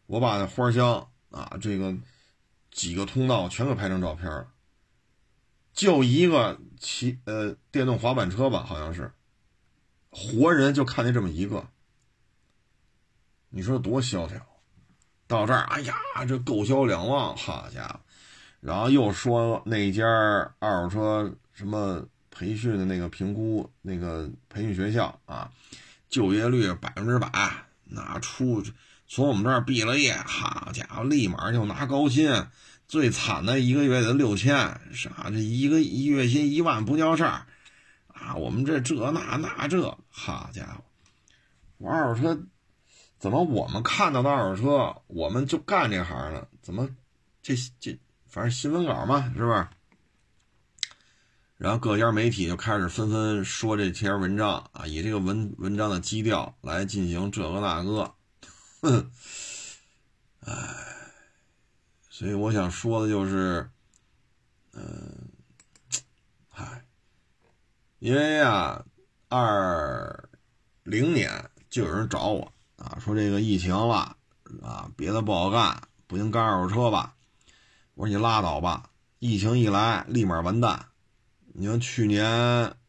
[0.08, 1.96] 我把那花乡啊，这个
[2.72, 4.48] 几个通道全给拍成照片了。
[5.74, 9.12] 就一个骑呃电动滑板车吧，好像是，
[10.10, 11.68] 活人就看见这么一个。
[13.50, 14.38] 你说多萧条？
[15.28, 15.96] 到这儿，哎呀，
[16.28, 18.00] 这购销两旺，好家伙！
[18.60, 20.06] 然后又说那家
[20.60, 25.52] 二手车什么培训的那个评估那个培训学校啊，
[26.16, 27.30] 就业率百分之百，
[27.84, 28.64] 那出
[29.06, 32.48] 从我们这儿毕了业，好家伙，立马就拿高薪，
[32.88, 34.56] 最惨的一个月得六千，
[34.94, 37.46] 啥这一个月薪一万不叫事儿
[38.08, 38.34] 啊！
[38.36, 40.86] 我们这这那那这，好家伙，
[41.80, 42.42] 我二手车
[43.20, 46.88] 怎么我们看到的二手车，我们就干这行的，怎么
[47.44, 48.00] 这这？
[48.30, 49.68] 反正新闻稿嘛，是不是？
[51.58, 58.14] 然后各家媒体就开始纷纷说这篇文章啊，以这个文文章的基调来进行这个那个，
[58.82, 59.10] 哼，
[60.42, 60.54] 哎，
[62.10, 63.70] 所以我想说的就是，
[64.74, 65.30] 嗯，
[66.50, 66.86] 嗨，
[68.00, 68.84] 因为呀，
[69.30, 70.30] 二
[70.84, 74.18] 零年就有人找我啊，说这个疫情了
[74.62, 77.16] 啊，别的不好干，不行干二手车吧？
[77.94, 78.90] 我说你拉倒吧，
[79.20, 80.88] 疫情一来立马完蛋。
[81.58, 82.26] 你像去年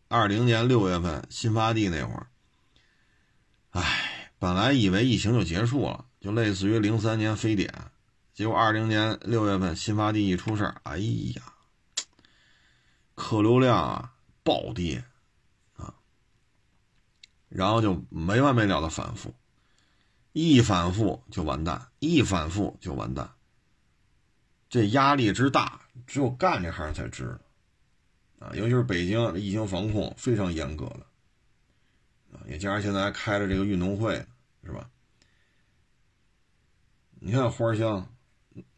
[0.09, 2.27] 二零年六月份新发地那会儿，
[3.71, 7.73] 哎，本来以为疫情就结束了，就类似于零三年非典，
[8.35, 11.43] 结果二零年六月份新发地一出事儿，哎呀，
[13.15, 15.05] 客流量啊暴跌
[15.77, 15.95] 啊，
[17.49, 19.33] 然后就没完没了的反复，
[20.33, 23.33] 一反复就完蛋，一反复就完蛋，
[24.69, 27.39] 这压力之大，只有干这行才知道。
[28.39, 31.07] 啊，尤其是北京疫情防控非常严格的，
[32.37, 34.15] 啊，也加上现在还开了这个运动会，
[34.63, 34.91] 是吧？
[37.19, 38.15] 你看花乡，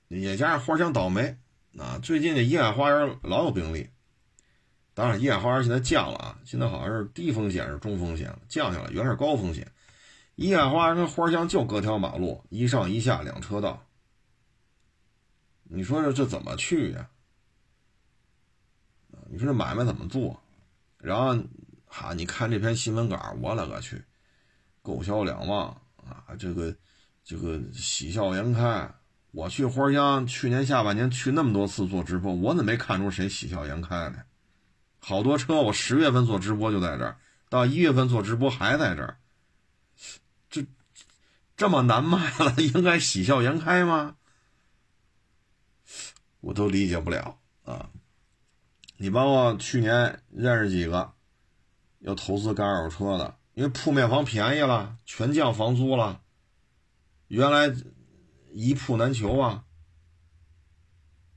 [0.06, 1.36] 也加上花乡倒霉，
[1.76, 3.88] 啊，最近这怡海花园老有病例。
[4.94, 9.70] 当然，怡海花园现在降了啊，现在好像是低风险是中风险了，降下来，原来是高风险。
[10.36, 13.84] 怡海花园跟花乡就隔条马路，一上一下两车道，
[15.64, 17.10] 你说这这怎么去呀？
[19.30, 20.42] 你说这买卖怎么做？
[20.96, 21.44] 然后，
[21.86, 24.02] 哈，你看这篇新闻稿，我勒个去，
[24.82, 26.24] 购销两旺啊！
[26.38, 26.74] 这个，
[27.22, 28.90] 这个喜笑颜开。
[29.30, 34.22] 我去花乡，去年下半年去那么多次做直播，我怎么没看出谁喜笑颜开呢？
[34.98, 37.18] 好多车，我十月份做直播就在这儿，
[37.50, 39.18] 到一月份做直播还在这儿，
[40.48, 40.66] 这
[41.56, 44.16] 这么难卖了，应该喜笑颜开吗？
[46.40, 47.90] 我都理解不了啊！
[49.00, 51.12] 你包括去年认识几个
[52.00, 56.20] 要投资干二手车的，因为铺面房便宜了，全降房租了，
[57.28, 57.72] 原来
[58.52, 59.64] 一铺难求啊，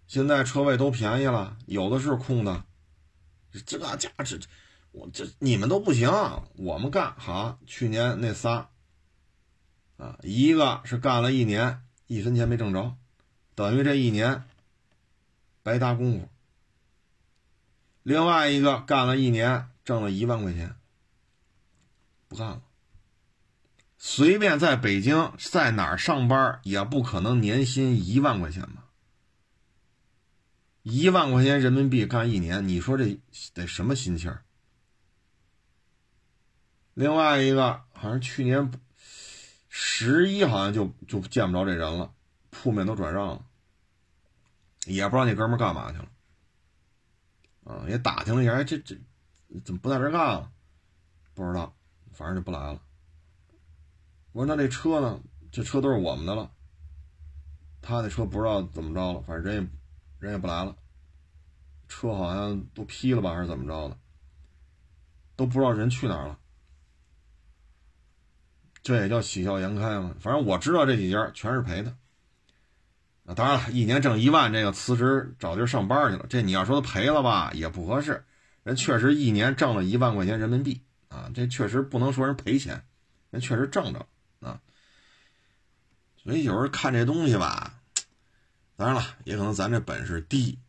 [0.08, 2.66] 现在车位都便宜了，有的是空的，
[3.66, 4.40] 这个价值，
[4.92, 6.10] 我这你们都不行，
[6.58, 7.60] 我们干好。
[7.68, 8.72] 去年那仨
[9.98, 12.96] 啊，一个是干了一年，一分钱没挣着，
[13.54, 14.46] 等于这一年
[15.62, 16.28] 白搭功夫。
[18.04, 20.76] 另外一个干了一年，挣了一万块钱，
[22.28, 22.62] 不干了。
[23.98, 28.88] 随便在北京在哪儿上班，也不可能年薪一万块钱吧？
[30.82, 33.20] 一万块钱人民币干一年，你说这
[33.54, 34.36] 得什么心情？
[36.96, 38.72] 另外一个好像去年
[39.70, 42.12] 十一，好像就就见不着这人了，
[42.50, 43.46] 铺面都转让了，
[44.86, 46.08] 也不知道那哥们干嘛去了。
[47.72, 48.96] 啊，也打听了一下，哎，这这
[49.64, 50.52] 怎么不在这干了？
[51.34, 51.74] 不知道，
[52.12, 52.82] 反正就不来了。
[54.34, 55.22] 我说那这车呢？
[55.52, 56.52] 这车都是我们的了。
[57.82, 59.70] 他那车不知道怎么着了，反正人也
[60.20, 60.76] 人也不来了。
[61.88, 63.98] 车好像都批了吧，还是怎么着的？
[65.36, 66.38] 都不知道人去哪儿了。
[68.84, 70.16] 这也叫喜笑颜开吗？
[70.20, 71.98] 反正我知道这几家全是赔的。
[73.36, 76.26] 当然了，一年挣一万，这个辞职找地儿上班去了。
[76.30, 78.24] 这你要说他赔了吧，也不合适。
[78.64, 82.84] 人确实一年挣了一万块钱人民币啊，这确实不能说人赔钱，
[83.30, 84.06] 人确实挣着
[84.40, 84.60] 啊。
[86.24, 87.80] 所以有时候看这东西吧，
[88.76, 90.60] 当然了，也可能咱这本事低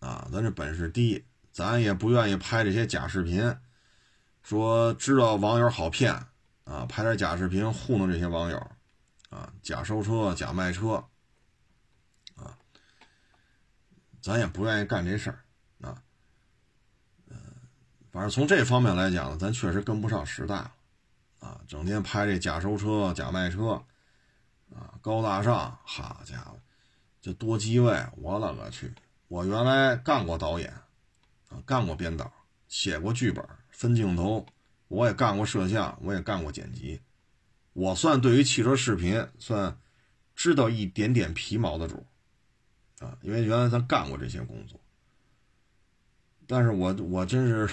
[0.00, 3.56] 啊，咱这本事低，咱也不愿意拍这些假视频，
[4.42, 6.12] 说知道网友好骗
[6.64, 8.58] 啊，拍点假视频糊弄这些网友
[9.30, 11.04] 啊，假收车、假卖车。
[14.26, 15.38] 咱也不愿意干这事儿，
[15.86, 16.02] 啊，
[17.28, 17.36] 嗯，
[18.10, 20.72] 反正从这方面来讲，咱确实跟不上时代了，
[21.38, 23.80] 啊，整天拍这假收车、假卖车，
[24.74, 26.58] 啊，高大上，好家伙，
[27.22, 28.92] 这多机位，我勒个去！
[29.28, 30.72] 我原来干过导演，
[31.48, 32.32] 啊，干过编导，
[32.66, 34.44] 写过剧本，分镜头，
[34.88, 37.00] 我也干过摄像，我也干过剪辑，
[37.74, 39.78] 我算对于汽车视频算
[40.34, 42.04] 知道一点点皮毛的主。
[43.00, 44.80] 啊，因为原来咱干过这些工作，
[46.46, 47.68] 但是我我真是，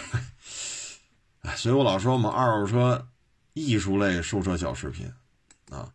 [1.55, 3.07] 所以我老说我们二手车
[3.53, 5.09] 艺术类收车小视频，
[5.69, 5.93] 啊，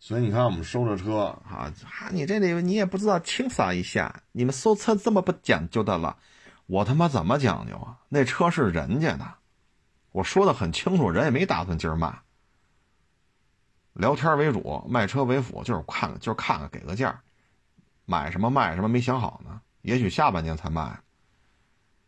[0.00, 1.72] 所以你看我们收着车啊，
[2.10, 6.16] 你这里你也不知道清扫一下，你们收车这么不讲究的了，
[6.66, 7.98] 我他妈怎么讲究啊？
[8.08, 9.34] 那车是人家的，
[10.10, 12.22] 我说的很清楚，人也没打算今儿卖，
[13.92, 17.22] 聊天为主，卖车为辅，就是看看就是看看给个价。
[18.10, 20.98] 买什么卖什么没想好呢，也许下半年才卖。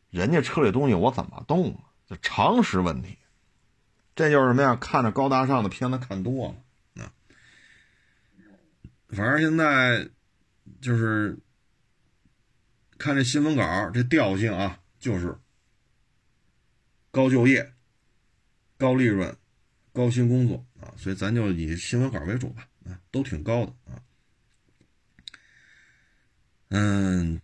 [0.08, 1.92] 人家车里东西我怎么动啊？
[2.06, 3.18] 这常识问题。
[4.14, 4.74] 这就是什么呀？
[4.76, 6.48] 看着高大上的片子看多
[6.94, 7.12] 了啊。
[9.10, 10.08] 反正现在
[10.80, 11.38] 就是
[12.96, 15.38] 看这新闻稿这调性啊，就是
[17.10, 17.74] 高就业、
[18.78, 19.36] 高利润、
[19.92, 24.00] 高薪工作啊，所以咱就以新闻稿为主吧啊，都挺高的啊。
[26.70, 27.40] 嗯。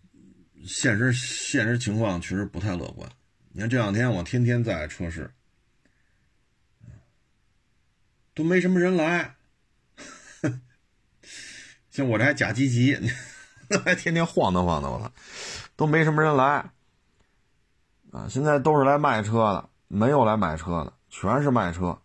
[0.67, 3.09] 现实现实情况确实不太乐观。
[3.53, 5.31] 你看这两天我天天在车市，
[8.35, 9.37] 都没什么人来。
[11.89, 12.99] 像我这还假积极，
[13.85, 15.13] 还天天晃荡晃荡，我操，
[15.77, 16.69] 都没什么人来。
[18.11, 21.97] 啊，现在都是来卖车的，没有来买车的，全是卖车。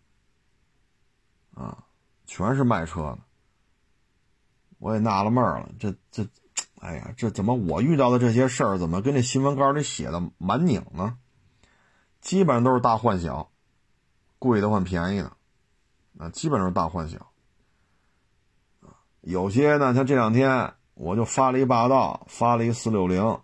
[1.54, 1.84] 啊，
[2.26, 3.18] 全是卖车的。
[4.78, 6.24] 我也纳了闷了，这这。
[6.82, 11.16] 哎呀，这怎么我遇到的这些事儿，怎么跟这新闻稿里写的蛮拧呢？
[12.20, 13.52] 基本上都是大换小，
[14.40, 15.36] 贵的换便宜的，
[16.18, 17.30] 啊，基本上是大换小。
[19.20, 23.38] 有些呢，像这两天我就发了一霸道，发了一四六零，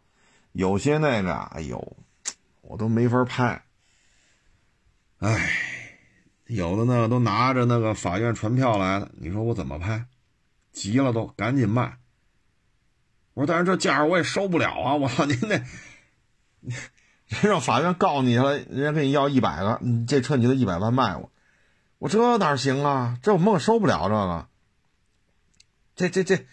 [0.51, 1.97] 有些那个，哎呦，
[2.63, 3.63] 我都没法拍。
[5.19, 5.53] 哎，
[6.47, 10.07] 有的呢都拿着那个法院传票来了，你说我怎么拍？
[10.73, 11.99] 急了都，赶紧卖。
[13.39, 14.95] 我说，但是这价我也收不了啊！
[14.97, 15.55] 我操，您那，
[17.29, 21.31] 人让法院告你了，人家跟你要一百个，你这车你就一百万卖我，
[21.99, 23.17] 我这哪行啊？
[23.23, 24.49] 这我们可收不了这个。
[25.95, 26.47] 这这这，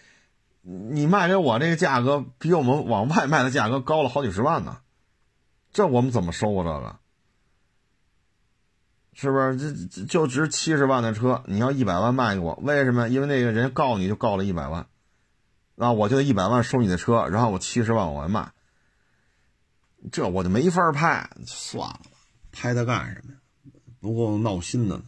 [0.62, 4.78] 你卖给我这个价格比我们往外卖的价格高了好几十万呢，
[5.72, 7.00] 这我们怎么收啊？
[9.12, 9.86] 这个是不是？
[9.88, 13.08] 这就值七十万的车，你要一百万卖给我，为什么？
[13.08, 14.86] 因为那个人告你就告了一百万。
[15.78, 18.50] 那我就一百万收你的车，然后我七十万往外卖，
[20.10, 22.00] 这我就没法拍，算了，
[22.50, 23.38] 拍它干什么呀？
[24.00, 25.04] 不够闹心的呢。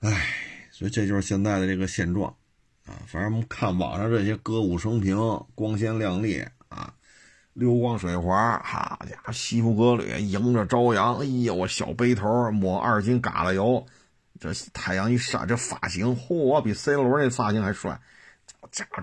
[0.00, 0.26] 唉，
[0.70, 2.28] 所以这就是现在的这个现状
[2.84, 3.00] 啊。
[3.06, 5.16] 反正看网上这些歌舞升平、
[5.54, 6.92] 光鲜亮丽啊，
[7.54, 13.86] 溜光水滑，好家伙，西服革履，迎着朝阳，哎呦，我小背头，抹二斤嘎啦油。
[14.42, 18.00] 这太阳一晒，这发型，嚯，比 C 罗那发型还帅！
[18.72, 19.00] 家伙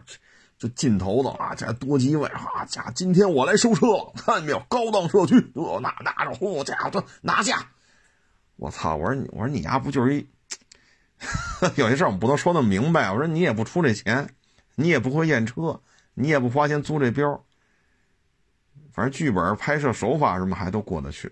[0.57, 2.65] 这劲头子啊，这多机位啊！
[2.65, 4.59] 家今天我来收车，看见没有？
[4.67, 7.71] 高档社区，这拿拿着，嚯家伙，拿下！
[8.57, 8.97] 我操！
[8.97, 10.29] 我说你，我说你丫不就是一
[11.77, 13.09] 有些事儿我们不能说那么明白。
[13.09, 14.35] 我说你也不出这钱，
[14.75, 15.81] 你也不会验车，
[16.15, 17.45] 你也不花钱租这标，
[18.91, 21.31] 反正剧本拍摄手法什么还都过得去。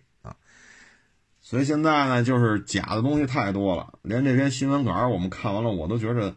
[1.49, 6.35] 所以现在呢，就是假的东西太多了，连这篇新闻稿我们看完了，我都觉着，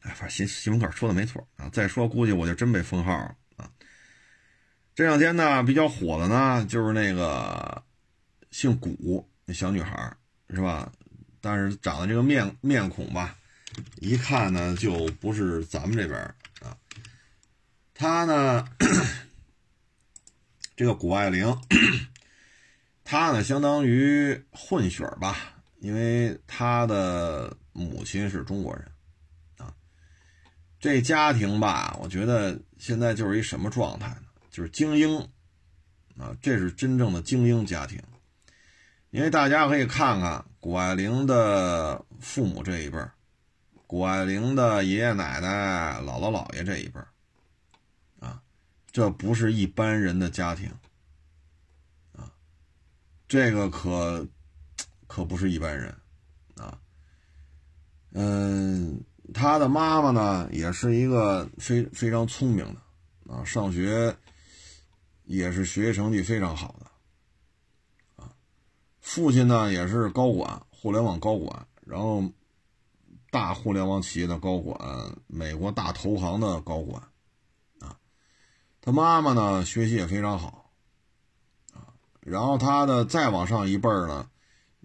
[0.00, 1.68] 哎，反正新新闻稿说的没错啊。
[1.70, 3.70] 再说，估计我就真被封号了啊。
[4.94, 7.82] 这两天呢，比较火的呢，就是那个
[8.50, 10.16] 姓古那小女孩，
[10.48, 10.90] 是吧？
[11.42, 13.36] 但是长得这个面面孔吧，
[13.96, 16.18] 一看呢就不是咱们这边
[16.62, 16.74] 啊。
[17.92, 18.66] 她呢，
[20.74, 21.54] 这个谷爱凌。
[23.04, 25.36] 他呢，相当于混血吧，
[25.80, 28.90] 因为他的母亲是中国人，
[29.58, 29.74] 啊，
[30.80, 34.22] 这家庭吧，我觉得现在就是一什么状态呢？
[34.50, 35.18] 就是精英，
[36.16, 38.00] 啊，这是真正的精英家庭，
[39.10, 43.12] 因为大家可以看看谷爱凌的父母这一辈儿，
[43.86, 47.08] 谷爱凌的爷爷奶奶、姥姥姥爷这一辈儿，
[48.20, 48.40] 啊，
[48.90, 50.70] 这不是一般人的家庭。
[53.34, 54.24] 这个可
[55.08, 55.92] 可不是一般人
[56.54, 56.78] 啊，
[58.12, 59.02] 嗯，
[59.34, 64.16] 他的妈妈呢也是一个非非常聪明的啊，上学
[65.24, 68.30] 也是学习成绩非常好的啊，
[69.00, 72.22] 父亲呢也是高管，互联网高管，然后
[73.32, 74.78] 大互联网企业的高管，
[75.26, 77.02] 美国大投行的高管
[77.80, 77.98] 啊，
[78.80, 80.63] 他妈妈呢学习也非常好。
[82.26, 84.26] 然后他的再往上一辈儿呢，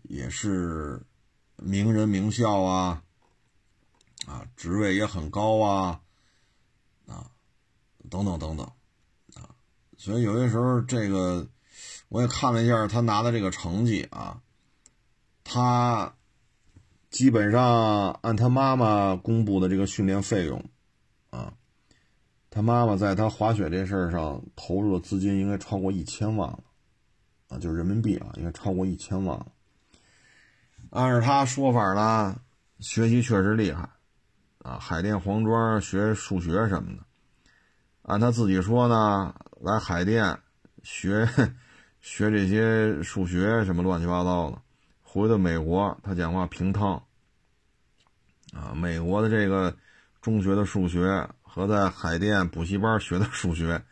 [0.04, 1.02] 也是
[1.56, 3.02] 名人名校啊，
[4.28, 6.02] 啊，职位也很高啊，
[7.08, 7.32] 啊，
[8.10, 8.66] 等等等等，
[9.36, 9.56] 啊，
[9.98, 11.48] 所以有些时候这个
[12.10, 14.42] 我也看了一下他拿的这个成绩啊，
[15.46, 16.14] 他
[17.10, 20.62] 基本上按他妈妈公布的这个训练费用
[21.30, 21.54] 啊，
[22.50, 26.60] 他妈妈在他滑雪这事儿上投入的资金应该超过一千万了。
[27.50, 29.48] 啊，就是人民币啊，应该超过一千万了。
[30.92, 32.40] 按照他说法呢，
[32.80, 33.90] 学习确实厉害，
[34.60, 37.04] 啊，海淀黄庄学数学什么的。
[38.04, 40.40] 按他自己说呢，来海淀
[40.84, 41.28] 学
[42.00, 44.62] 学这些数学什么乱七八糟的，
[45.04, 47.04] 回到美国他讲话平趟
[48.54, 49.76] 啊，美国的这个
[50.22, 53.84] 中学的数学和在海淀补习班学的数学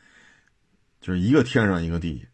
[1.02, 2.28] 就是一个天上一个地下。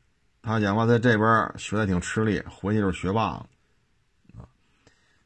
[0.44, 3.50] 他讲话在这边学的挺吃力，回去就是学霸了。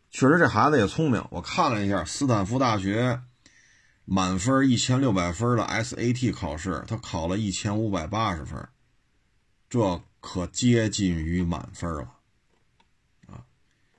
[0.10, 3.22] 确实这孩子也聪明，我看了一下斯坦福大学。
[4.10, 8.66] 满分一千六百分的 SAT 考试，他考了一千五百八十分，
[9.70, 12.14] 这可接近于满分了
[13.28, 13.44] 啊！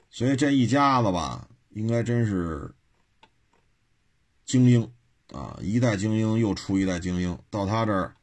[0.08, 2.72] 所以这一家子吧，应该真是
[4.46, 4.90] 精英
[5.34, 7.38] 啊，一代精英又出一代精英。
[7.50, 8.14] 到他这儿，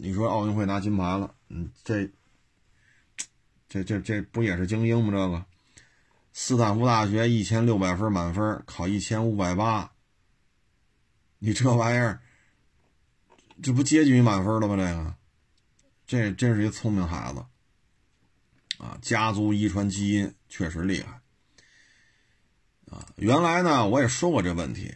[0.00, 2.08] 你说奥运会拿金牌了，嗯，这
[3.68, 5.10] 这这这不也是精英吗？
[5.10, 5.44] 这个
[6.32, 9.92] 斯坦福大学一千六百分满分，考一千五百八。
[11.40, 12.20] 你这玩意儿，
[13.60, 14.76] 这不接近于满分了吗？
[14.76, 15.16] 这个，
[16.06, 17.44] 这真是一聪明孩子
[18.78, 18.96] 啊！
[19.02, 21.20] 家族遗传基因确实厉害
[22.90, 23.04] 啊！
[23.16, 24.94] 原来呢，我也说过这问题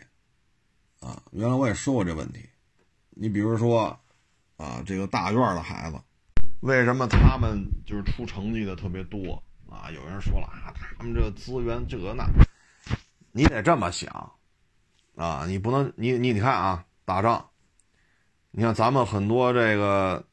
[1.01, 2.49] 啊，原来我也说过这问题。
[3.11, 4.01] 你比如说
[4.57, 5.99] 啊，这个大院的孩子，
[6.61, 9.91] 为什么他们就是出成绩的特别多啊？
[9.91, 12.27] 有人说了啊，他们这资源这那，
[13.33, 14.33] 你得这么想。
[15.15, 17.51] 啊，你不能，你你你看啊，打仗，
[18.51, 20.25] 你看咱们很多这个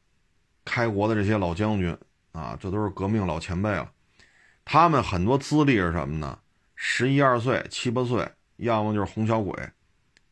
[0.64, 1.94] 开国的这些老将军
[2.32, 3.92] 啊，这都是革命老前辈了，
[4.64, 6.38] 他们很多资历是什么呢？
[6.76, 9.54] 十一二岁、七八岁，要么就是红小鬼，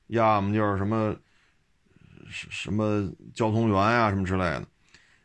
[0.06, 1.14] 要么就是什么
[2.30, 4.64] 什么交通员呀什么之类的，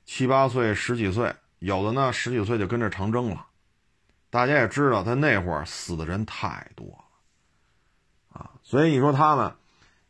[0.05, 3.45] 七八岁、十几岁，有的呢十几岁就跟着长征了。
[4.29, 8.39] 大家也知道，他那会儿死的人太多了。
[8.39, 9.53] 啊，所以你说他们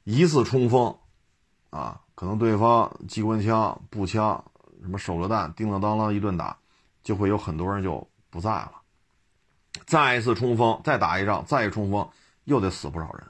[0.05, 0.97] 一次冲锋，
[1.69, 4.43] 啊，可能对方机关枪、步枪、
[4.81, 6.57] 什么手榴弹，叮当当啷一顿打，
[7.03, 8.71] 就会有很多人就不在了。
[9.85, 12.09] 再一次冲锋，再打一仗，再一冲锋，
[12.45, 13.27] 又得死不少人。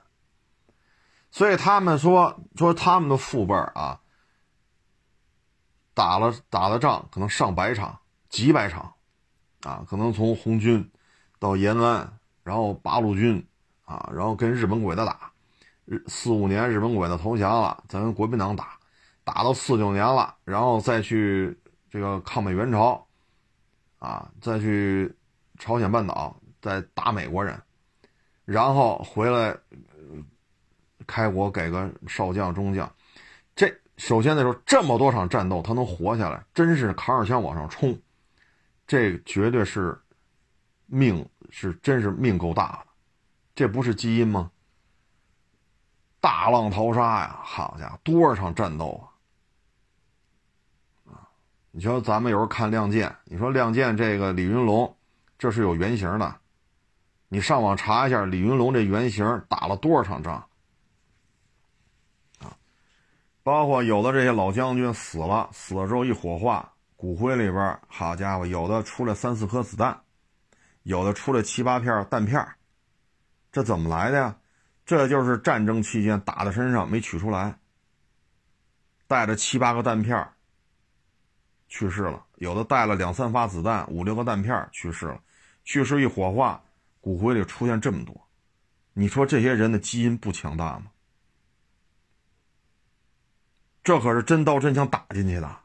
[1.34, 4.00] 所以他们说说他们的父辈啊，
[5.96, 8.94] 打了打了仗，可能上百场、几百场，
[9.64, 10.92] 啊，可能从红军
[11.40, 13.46] 到延安，然后八路军。
[13.86, 15.34] 啊，然后跟日本鬼子打，
[15.84, 18.80] 日四五年日本鬼子投降了，咱国民党打，
[19.26, 21.60] 打到四九年了，然后再去
[21.90, 23.06] 这个抗美援朝，
[24.00, 25.14] 啊，再去
[25.60, 27.62] 朝鲜半岛再打美国人，
[28.46, 29.58] 然后回来
[31.08, 32.92] 开国给个少将中将，
[33.56, 37.98] 这首先那时候这么多场战斗他能活下来，真是扛着枪往上冲，
[38.88, 40.00] 这绝对是
[40.86, 42.88] 命是真是命够大的。
[43.56, 44.50] 这不是基因吗？
[46.20, 47.40] 大浪淘沙呀！
[47.44, 49.08] 好家伙，多少场战斗
[51.06, 51.28] 啊！
[51.70, 54.96] 你瞧，咱们有时候看《亮剑》，你说《亮剑》这个李云龙，
[55.38, 56.36] 这是有原型的。
[57.28, 60.48] 你上网查一下李云龙这原型打了多少场仗？
[63.44, 70.02] 包括有的这些老将军死了，死了之后一火化，骨灰里边，好家伙，有的出来三四颗子弹，
[70.84, 72.46] 有的出来七八片弹片
[73.52, 74.38] 这怎么来的呀？
[74.86, 77.58] 这就是战争期间打在身上没取出来，
[79.08, 80.26] 带着七八个弹片
[81.68, 85.20] 去世了；有的带了两三发子弹、五六个弹片去世了。
[85.66, 86.62] 去世一火化，
[87.02, 88.16] 骨灰里出现这么多，
[88.94, 90.86] 你说这些人的基因不强大吗？
[93.84, 95.58] 这可是真刀真枪打进去的，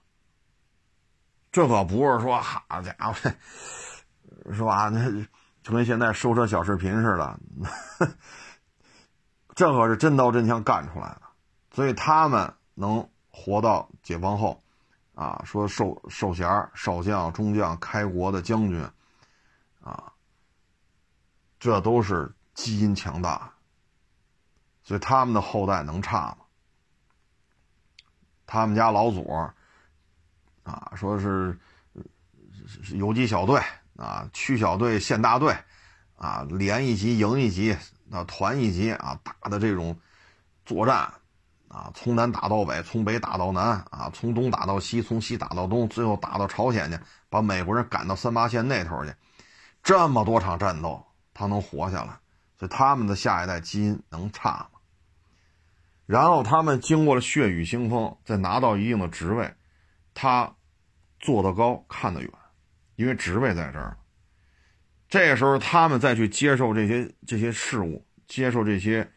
[1.52, 3.14] 这可不是说好家伙，
[4.52, 4.88] 是吧？
[4.88, 5.26] 那。
[5.60, 7.38] 就跟现在收车小视频似的，
[9.54, 11.22] 这可是真刀真枪干出来的，
[11.72, 14.62] 所以他们能活到解放后，
[15.14, 18.82] 啊，说授授衔少将、中将、开国的将军，
[19.82, 20.10] 啊，
[21.60, 23.52] 这都是基因强大，
[24.82, 26.37] 所以他们的后代能差吗？
[28.48, 29.32] 他们家老祖，
[30.64, 31.56] 啊，说是
[32.96, 33.62] 游击小队。
[33.98, 35.52] 啊，区小队、县大队，
[36.14, 37.76] 啊，连一级、营一级、
[38.12, 39.98] 啊，团一级，啊，打的这种
[40.64, 41.12] 作战，
[41.66, 46.96] 啊，从南打到北，从北打到南，啊，从东打到西，从西打到东，最后打到朝鲜去，
[47.28, 49.12] 把美国人赶到三八线那头去，
[49.82, 52.16] 这么多场战斗，他能活下来，
[52.56, 54.77] 所以他们的下一代基因能差吗？
[56.08, 59.54] 然后他们经过了血雨腥风，再拿到一定的职位，
[60.14, 60.56] 他
[61.20, 62.30] 坐得高，看得远。
[62.96, 63.98] 因为职位在这儿，
[65.06, 69.12] 这时候他们再去接受这些这些事物，接受这些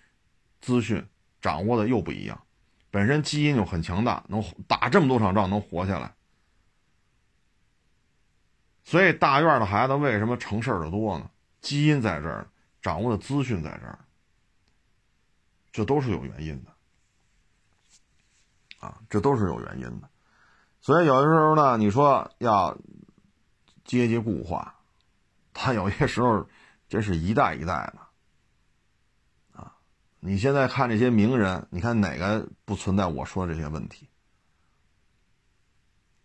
[0.60, 1.02] 资讯，
[1.40, 2.44] 掌握的又不一样，
[2.90, 6.14] 本身基因就很强大，能打这么多场仗能活下来。
[8.84, 11.32] 所以大院的孩子为什么成事儿的多呢？
[11.62, 12.50] 基因在这儿，
[12.82, 13.98] 掌握的资讯在这儿，
[15.72, 16.71] 这都是有原因的。
[18.82, 20.10] 啊，这都是有原因的。
[20.82, 22.78] 所以有的时候呢，你说要
[23.86, 24.76] 阶级固化，
[25.54, 26.46] 他有些时候
[26.90, 29.62] 真是一代一代的。
[29.62, 29.74] 啊，
[30.20, 34.10] 你现在看这些名人，你看哪个不存在我说的这些问题？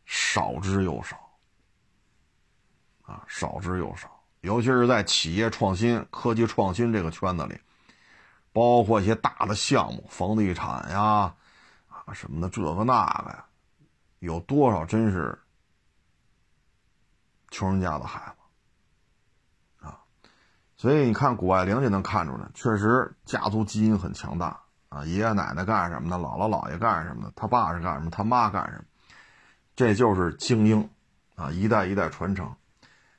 [0.04, 1.16] 少之又少。
[3.02, 7.57] 啊，少之又少，尤其是在企业创新、科技创新这个圈子里，
[8.52, 11.32] 包括一些大的项目、房地产呀，
[12.12, 13.44] 什么的，这个那个呀，
[14.20, 15.38] 有多少真是
[17.50, 18.34] 穷人家的孩
[19.80, 19.98] 子啊？
[20.76, 28.84] 所以你看谷爱凌就能看出来，确实家族基因很强大啊，爷爷奶奶干什么的，姥姥姥爷干什么的，他爸是干什么，他妈干什么，
[29.74, 30.88] 这就是精英
[31.34, 32.54] 啊，一代一代传承。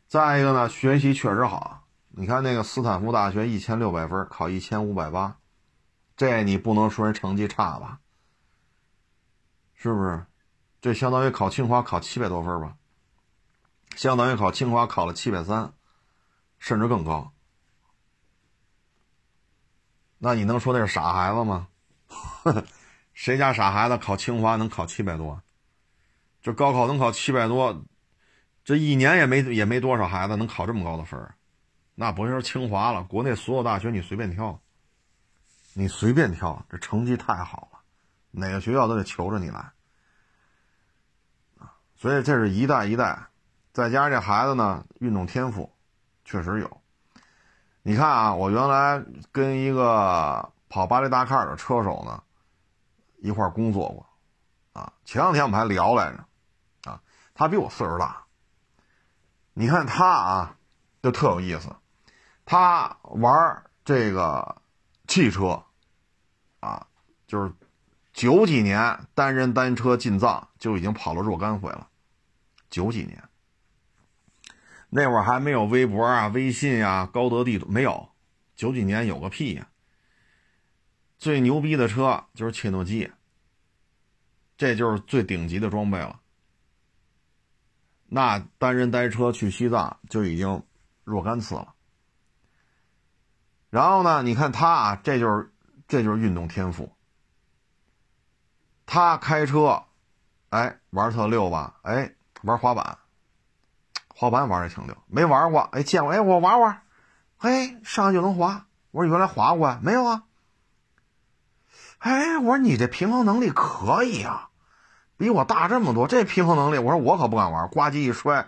[0.07, 1.83] 再一个呢，学习确实好。
[2.09, 5.37] 你看那个斯坦福大学一千六百分，考一千五百八，
[6.15, 7.99] 这你不能说人成绩差吧？
[9.77, 10.25] 是不是？
[10.81, 12.75] 这相当于考清华考七百多分吧？
[13.95, 15.73] 相当于考清华考了七百三，
[16.59, 17.31] 甚至更高。
[20.17, 21.67] 那你能说那是傻孩子吗？
[23.13, 25.41] 谁家傻孩子考清华能考七百多？
[26.41, 27.83] 这高考能考七百多？
[28.63, 31.19] 这一年也没也没多少孩子能考这么高的分，
[31.95, 34.59] 那不是清华了，国内所有大学你随便挑，
[35.73, 37.76] 你随便挑，这成绩太好了，
[38.31, 39.71] 哪个学校都得求着你来
[41.59, 41.73] 啊！
[41.95, 43.27] 所以这是一代一代，
[43.73, 45.73] 再加上这孩子呢，运动天赋
[46.25, 46.81] 确实有。
[47.81, 52.21] 你看啊，我原来跟一个跑巴黎达喀尔的车手呢
[53.19, 54.05] 一块工作过
[54.73, 57.01] 啊，前两天我们还聊来着啊，
[57.33, 58.23] 他比我岁数大。
[59.53, 60.57] 你看他啊，
[61.01, 61.75] 就特有意思。
[62.45, 64.61] 他玩这个
[65.07, 65.63] 汽车，
[66.59, 66.85] 啊，
[67.25, 67.51] 就是
[68.17, 71.87] 九几年单人单车进藏就已经跑了若干回了。
[72.67, 73.23] 九几年，
[74.89, 78.09] 那会儿还没有微博啊、微信啊、高德地图没有。
[78.55, 79.69] 九几年有个屁呀！
[81.19, 83.11] 最牛逼的车就是切诺基，
[84.57, 86.19] 这就是最顶级的装备了。
[88.07, 90.63] 那单人单车去西藏就已经
[91.03, 91.75] 若干次了。
[93.69, 95.53] 然后呢，你看他啊，这就是
[95.87, 96.96] 这就是运动天赋。
[98.87, 99.83] 他开车，
[100.49, 101.75] 哎，玩特溜吧？
[101.83, 102.97] 哎，玩滑板，
[104.07, 104.97] 滑板玩的挺溜。
[105.07, 106.81] 没玩过，哎，见过，哎，我玩玩，
[107.37, 108.65] 嘿，上去就能滑。
[108.91, 110.23] 我说原来滑过没有啊？
[111.99, 114.49] 哎，我说你这平衡能力可以啊。
[115.17, 118.47] 比我大这么多，这平衡能力，我说我可不敢玩，呱唧一摔，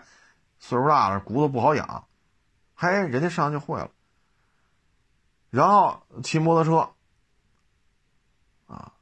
[0.58, 2.06] 岁数大了，骨头不好养。
[2.74, 3.90] 嘿，人家上去会了。
[5.50, 6.90] 然后骑摩托车，
[8.72, 8.92] 啊，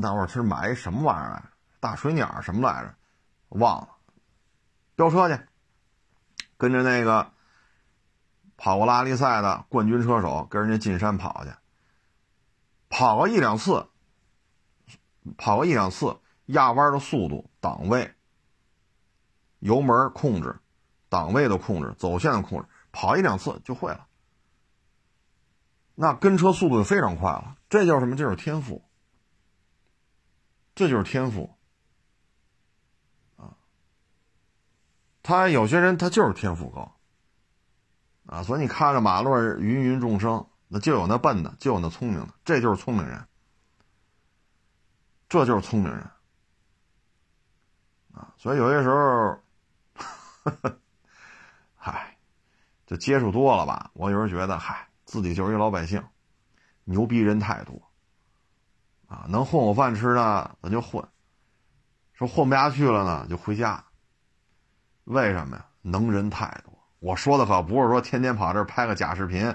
[0.00, 1.50] 大伙儿是买一什么玩意儿？
[1.80, 2.94] 大水鸟什么来着？
[3.48, 3.88] 忘了。
[4.94, 5.40] 飙车去，
[6.56, 7.32] 跟着那个
[8.56, 11.50] 跑过拉力赛的冠军车手，跟人家进山跑去，
[12.88, 13.86] 跑个一两次，
[15.36, 16.18] 跑个一两次。
[16.48, 18.14] 压弯的速度、档位、
[19.60, 20.60] 油门控制、
[21.08, 24.06] 档位的控制、走线的控制，跑一两次就会了。
[25.94, 27.56] 那跟车速度就非常快了。
[27.70, 28.14] 这叫什么？
[28.14, 28.84] 这就是天赋。
[30.74, 31.56] 这就是天赋。
[33.36, 33.56] 啊，
[35.22, 36.96] 他有些人他就是天赋高。
[38.26, 43.22] 啊，所以你看着马路上芸芸众生，那就有那笨的，就有那聪明的，这就是聪明人。
[45.28, 46.00] 这就是聪明人。
[48.14, 49.38] 啊，所以有些时候，
[51.76, 52.16] 嗨，
[52.86, 53.90] 就接触多了吧。
[53.92, 56.02] 我有时候觉得，嗨，自己就是一老百姓，
[56.84, 57.74] 牛逼人太多，
[59.06, 61.02] 啊，能混口饭吃呢，咱就混；
[62.12, 63.84] 说混不下去了呢，就回家。
[65.04, 65.66] 为什么呀？
[65.82, 66.72] 能人太多。
[66.98, 69.54] 我说的可不是说天天跑这拍个假视频，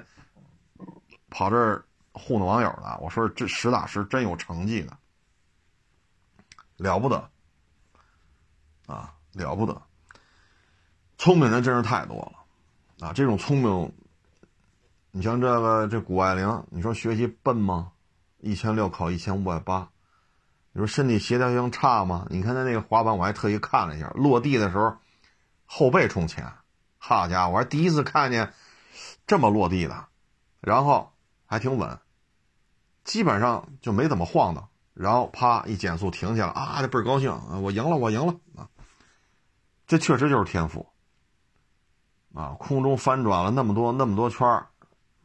[1.30, 2.98] 跑这糊弄网友的。
[3.02, 4.98] 我说这实打实真有成绩的，
[6.78, 7.30] 了不得。
[8.86, 9.82] 啊，了不得！
[11.18, 13.94] 聪明人真是太多了，啊，这种聪明，
[15.12, 17.92] 你像这个这谷爱凌，你说学习笨吗？
[18.40, 19.90] 一千六考一千五百八，
[20.72, 22.28] 你说身体协调性差吗？
[22.30, 24.98] 你看他那个滑板，我还特意看了一下，落地的时候
[25.66, 26.52] 后背冲前，
[26.98, 28.54] 好家伙，我还第一次看见
[29.28, 30.08] 这么落地的，
[30.60, 31.12] 然后
[31.46, 32.00] 还挺稳，
[33.04, 37.32] 基本上就没怎么晃的，然后啪一减速停下了啊，这倍儿高兴，
[37.62, 38.70] 我赢了，我赢了啊！
[39.88, 40.88] 这确实就是天赋
[42.34, 42.56] 啊！
[42.60, 44.66] 空中翻转了那么多那么多圈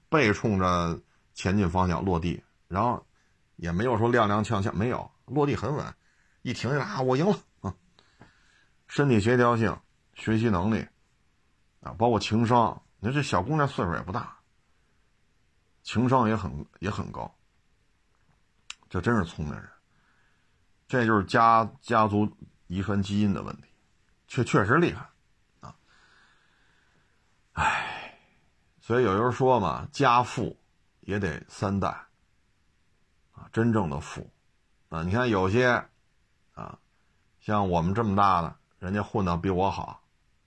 [0.08, 1.00] 背冲着
[1.34, 3.06] 前进方向落地，然后
[3.56, 5.94] 也没有说踉踉跄跄，没有落地很稳，
[6.42, 7.74] 一停下来啊，我赢了啊！
[8.88, 9.76] 身体协调性、
[10.14, 10.86] 学习能力
[11.80, 14.38] 啊，包括情商，你说这小姑娘岁数也不大，
[15.82, 17.32] 情商也很也很高。
[18.88, 19.68] 这真是聪明人，
[20.86, 22.30] 这就是家家族
[22.66, 23.68] 遗传基因的问题，
[24.28, 25.08] 确确实厉害
[25.60, 25.74] 啊！
[27.54, 28.18] 唉，
[28.80, 30.60] 所以有人说嘛，家富
[31.00, 32.06] 也得三代
[33.52, 34.30] 真正的富
[34.88, 35.02] 啊！
[35.02, 35.86] 你看有些
[36.54, 36.78] 啊，
[37.40, 40.02] 像我们这么大的，人家混的比我好，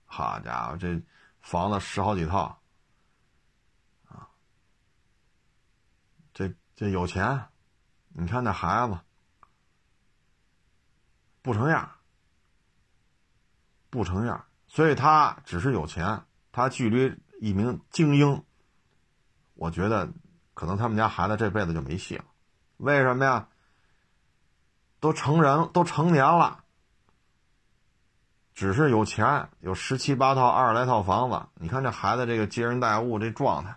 [0.06, 1.00] 好家伙，这
[1.40, 2.60] 房子十好几套
[4.08, 4.28] 啊，
[6.32, 7.46] 这这有钱。
[8.10, 8.98] 你看那孩子
[11.40, 11.88] 不成样，
[13.90, 18.44] 不成样，所以他只是有钱，他距离一名精英，
[19.54, 20.10] 我觉得
[20.54, 22.24] 可能他们家孩子这辈子就没戏了。
[22.78, 23.48] 为什么呀？
[25.00, 26.64] 都成人，都成年了，
[28.52, 31.46] 只是有钱，有十七八套、二十来套房子。
[31.54, 33.76] 你看这孩子这个接人待物这状态。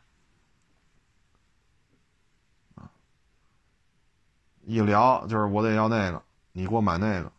[4.64, 7.32] 一聊就是我得要那个，你给我买那个，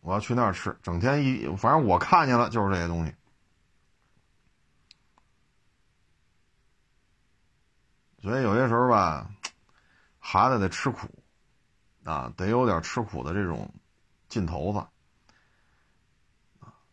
[0.00, 3.14] 我要去那儿吃，整天一反正我看见了就是这些东西。
[8.22, 9.30] 所以有些时候吧，
[10.28, 11.08] 孩子得吃苦，
[12.02, 13.72] 啊，得有点吃苦的这种
[14.28, 14.84] 劲头子。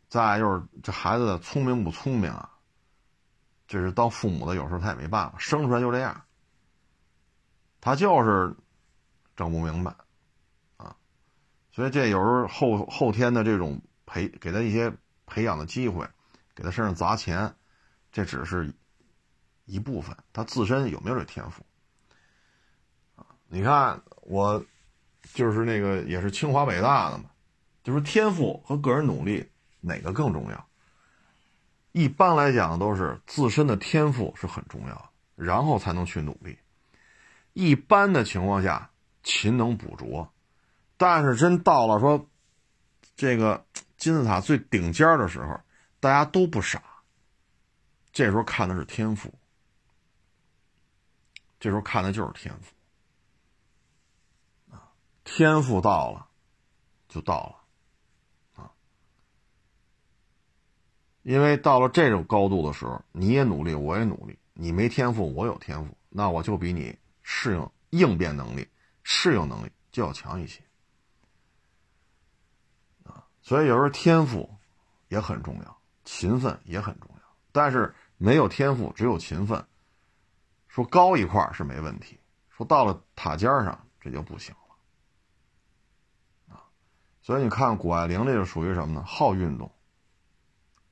[0.08, 2.50] 再就是这孩子的聪明不聪明啊，
[3.68, 6.24] 这是当父母的有时候他也没办法，生出来就这样，
[7.82, 8.56] 他就是。
[9.36, 9.96] 整不明白，
[10.78, 10.96] 啊，
[11.72, 16.08] 所以这有时候后后天的这种培给他一些培养的机会，
[16.54, 17.56] 给他身上砸钱，
[18.12, 18.72] 这只是
[19.66, 21.66] 一部分，他自身有没有这天赋？
[23.54, 24.66] 你看我
[25.34, 27.26] 就是那个也是清华北大的嘛，
[27.84, 29.48] 就是天赋和个人努力
[29.80, 30.68] 哪个更重要？
[31.92, 36.58] 一般来讲都是自身的天赋是很重要，然后才能去努力。
[37.54, 38.90] 一般的情况下。
[39.26, 40.30] 勤能补拙，
[40.98, 42.28] 但是真到了说
[43.16, 45.58] 这个金字塔最顶尖的时候，
[46.02, 46.84] 大家都不傻。
[48.12, 49.34] 这时候看的是天赋，
[51.58, 52.74] 这时候看的就是天赋！
[55.24, 56.28] 天赋到了，
[57.08, 57.66] 就到
[58.56, 58.72] 了啊！
[61.22, 68.68] 因为到了这种高度的时候，你也努力，我也努力，你没天赋，我有天赋，那我就比你适应应变能力。
[69.06, 70.64] 适应能力就要强一些，
[73.04, 74.50] 啊，所以有时候天赋
[75.10, 77.22] 也很重要，勤奋也很重要。
[77.52, 79.62] 但是没有天赋，只有勤奋，
[80.70, 82.18] 说高一块是没问题，
[82.50, 84.56] 说到了塔尖上这就不行，
[87.24, 89.04] 所以你看谷爱凌这就属于什么呢？
[89.04, 89.72] 好运动，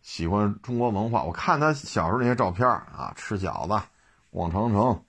[0.01, 1.23] 喜欢中国文化。
[1.23, 3.85] 我看她小时候那些照片啊，吃饺子，
[4.31, 5.03] 逛长城。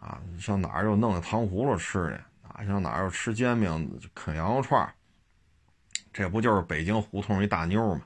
[0.00, 2.14] 啊，上哪儿又弄个糖葫芦吃去？
[2.48, 4.90] 啊，上哪儿又吃煎饼、啃羊肉串
[6.10, 8.00] 这不就是北京胡同一大妞吗？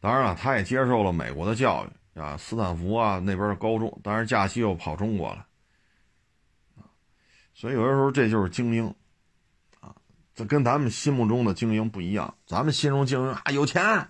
[0.00, 5.46] 当然了，他也接受了美国的教育啊，斯坦福啊那边的高中，当然假期又跑中国了。
[7.54, 8.92] 所以有的时候这就是精英，
[10.34, 12.34] 这跟咱们心目中的精英不一样。
[12.46, 14.08] 咱们心中精英啊，有钱，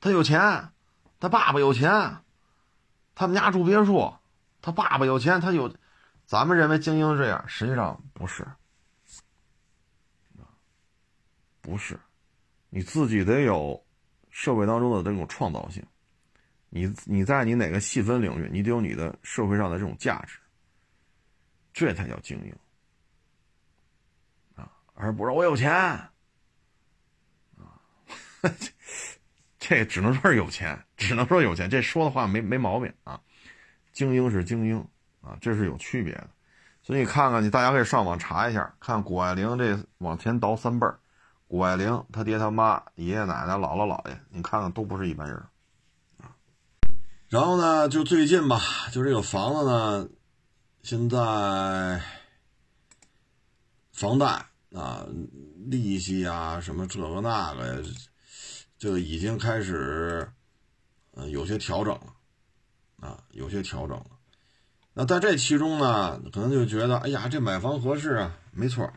[0.00, 0.70] 他有钱，
[1.20, 2.18] 他爸爸有钱。
[3.14, 4.14] 他们家住别墅，
[4.62, 5.74] 他爸爸有钱，他有，
[6.24, 8.46] 咱们认为精英这样，实际上不是，
[11.60, 11.98] 不是，
[12.70, 13.84] 你自己得有
[14.30, 15.84] 社会当中的这种创造性，
[16.68, 20.38] 你你在你哪个细分领域，你得有你的社会上的这种价值，
[21.72, 22.54] 这才叫精英，
[25.00, 26.10] 而不是我有钱啊。
[29.58, 31.70] 这只能说是有钱，只能说有钱。
[31.70, 33.20] 这说的话没没毛病啊。
[33.92, 34.78] 精英是精英
[35.20, 36.28] 啊，这是有区别的。
[36.82, 40.98] 所以你看看，你大家可以上网查一下，看谷爱凌这往前倒三辈儿，
[41.46, 45.36] 谷爱凌他爹他妈、爷爷奶奶、姥姥姥爷，你看看都不是一般人
[46.18, 46.34] 啊。
[47.28, 48.60] 然后呢，就最近吧，
[48.92, 50.08] 就这个房子呢，
[50.82, 52.00] 现在
[53.92, 55.06] 房贷啊、
[55.66, 57.84] 利息啊，什么这个那个。
[58.80, 60.30] 这个已经开始，
[61.10, 62.14] 呃，有些调整了，
[63.00, 64.06] 啊，有些调整了。
[64.92, 68.92] 那在这其中呢，可能就觉得，哎呀，这买房合适啊，没错，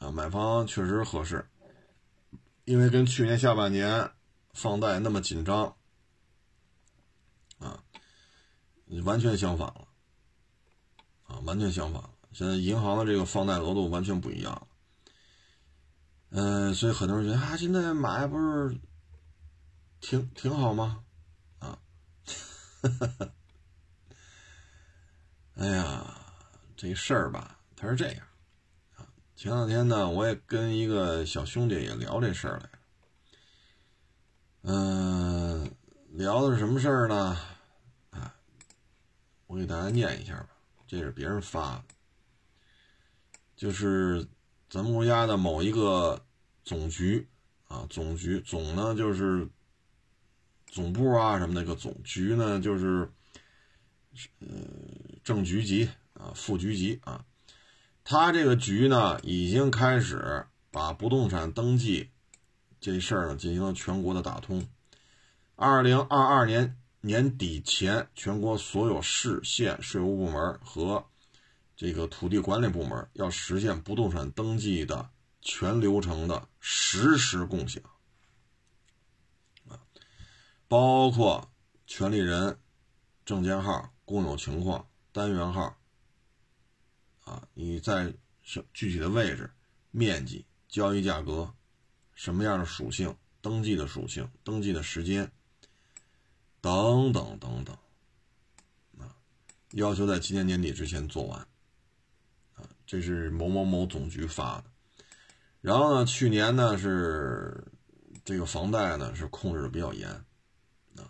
[0.00, 1.48] 啊，买房确实合适，
[2.64, 4.10] 因为跟去年下半年
[4.54, 5.76] 放贷那么紧张，
[7.60, 7.80] 啊，
[9.04, 9.86] 完全相反了，
[11.28, 12.10] 啊，完全相反了。
[12.32, 14.66] 现在银行的这个放贷额度完全不一样了，
[16.30, 18.78] 嗯，所以很多人觉得啊，现在买不是
[20.00, 21.04] 挺挺好吗？
[21.58, 21.78] 啊，
[25.54, 26.16] 哎呀，
[26.76, 28.26] 这事儿吧，他是这样
[28.96, 29.06] 啊。
[29.34, 32.70] 前两天呢，我也跟一个小兄弟也聊这事儿来
[34.62, 35.74] 嗯，
[36.10, 37.36] 聊的是什么事儿呢？
[38.10, 38.32] 啊，
[39.46, 40.50] 我给大家念一下吧，
[40.86, 41.84] 这是别人发的。
[43.56, 44.26] 就是
[44.70, 46.24] 咱们国家的某一个
[46.64, 47.26] 总局
[47.66, 49.48] 啊，总局总呢就是
[50.66, 53.10] 总部啊什么那个总局呢就是
[54.38, 54.46] 呃
[55.24, 57.24] 正局级啊副局级啊，
[58.04, 62.08] 他这个局呢已经开始把不动产登记
[62.80, 64.64] 这事儿呢进行了全国的打通，
[65.56, 71.04] 二零二二年年底前，全国所有市县税务部门和
[71.80, 75.08] 这个土地管理部门要实现不动产登记的
[75.40, 77.82] 全流程的实时共享，
[79.66, 79.80] 啊，
[80.68, 81.50] 包括
[81.86, 82.58] 权利人
[83.24, 85.74] 证件号、共有情况、单元号，
[87.24, 88.12] 啊，你在
[88.42, 89.50] 什具体的位置、
[89.90, 91.50] 面积、交易价格、
[92.12, 95.32] 什么样的属性、登记的属性、登记的时间
[96.60, 97.74] 等等等等，
[98.98, 99.16] 啊，
[99.70, 101.46] 要求在今年年底之前做完。
[102.90, 104.64] 这是某某某总局发的，
[105.60, 107.64] 然后呢，去年呢是
[108.24, 110.10] 这个房贷呢是控制的比较严
[110.96, 111.06] 啊，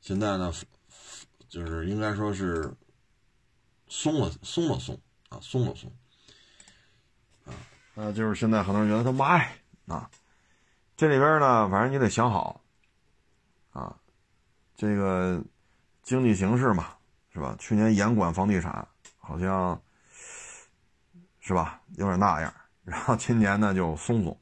[0.00, 0.50] 现在呢
[1.50, 2.74] 就是应该说是
[3.88, 4.98] 松了松了松
[5.28, 5.92] 啊松了松
[7.44, 7.52] 啊，
[7.92, 9.54] 那就是现在很多人觉得他买
[9.86, 10.10] 啊，
[10.96, 12.64] 这里边呢反正你得想好
[13.72, 13.94] 啊，
[14.74, 15.44] 这个
[16.02, 16.96] 经济形势嘛
[17.34, 17.54] 是吧？
[17.58, 19.78] 去年严管房地产好像。
[21.52, 21.78] 是吧？
[21.96, 22.50] 有点那样，
[22.82, 24.40] 然后今年呢就松松，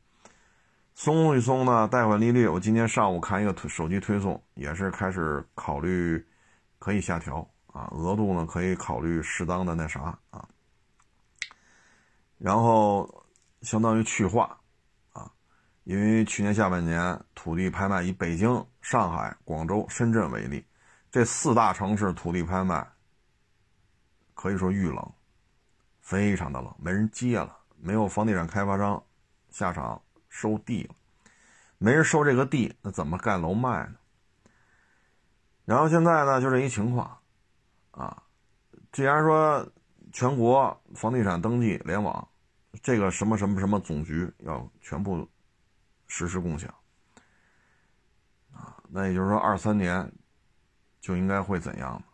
[0.95, 6.25] 松一松呢，贷款利率，我今天上午看一个推手机推送，也是开始考虑
[6.79, 10.49] 可以下调啊，额度呢可以考虑适当的那啥啊，
[12.39, 13.25] 然后
[13.63, 14.57] 相当于去化
[15.13, 15.29] 啊，
[15.83, 20.65] 因为去年下半年土地拍卖以北京、上海、广州、深圳为例，
[21.11, 22.87] 这四大城市土地拍卖
[24.33, 25.13] 可以说遇冷。
[26.11, 29.01] 非常的冷，没人接了，没有房地产开发商
[29.49, 30.95] 下场收地了，
[31.79, 33.95] 没人收这个地，那怎么盖楼卖呢？
[35.65, 37.17] 然后现在呢，就这一情况，
[37.93, 38.25] 啊，
[38.91, 39.65] 既然说
[40.13, 42.27] 全国房地产登记联网，
[42.83, 45.25] 这个什么什么什么总局要全部
[46.09, 46.75] 实施共享，
[48.53, 50.13] 啊，那也就是说二三年
[51.01, 52.05] 就应该会怎样呢？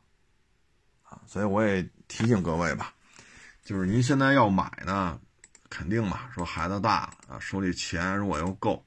[1.05, 2.93] 啊，所以我也提醒各位吧。
[3.67, 5.19] 就是您现在要买呢，
[5.69, 8.81] 肯定嘛，说孩子大了啊，手里钱如果又够，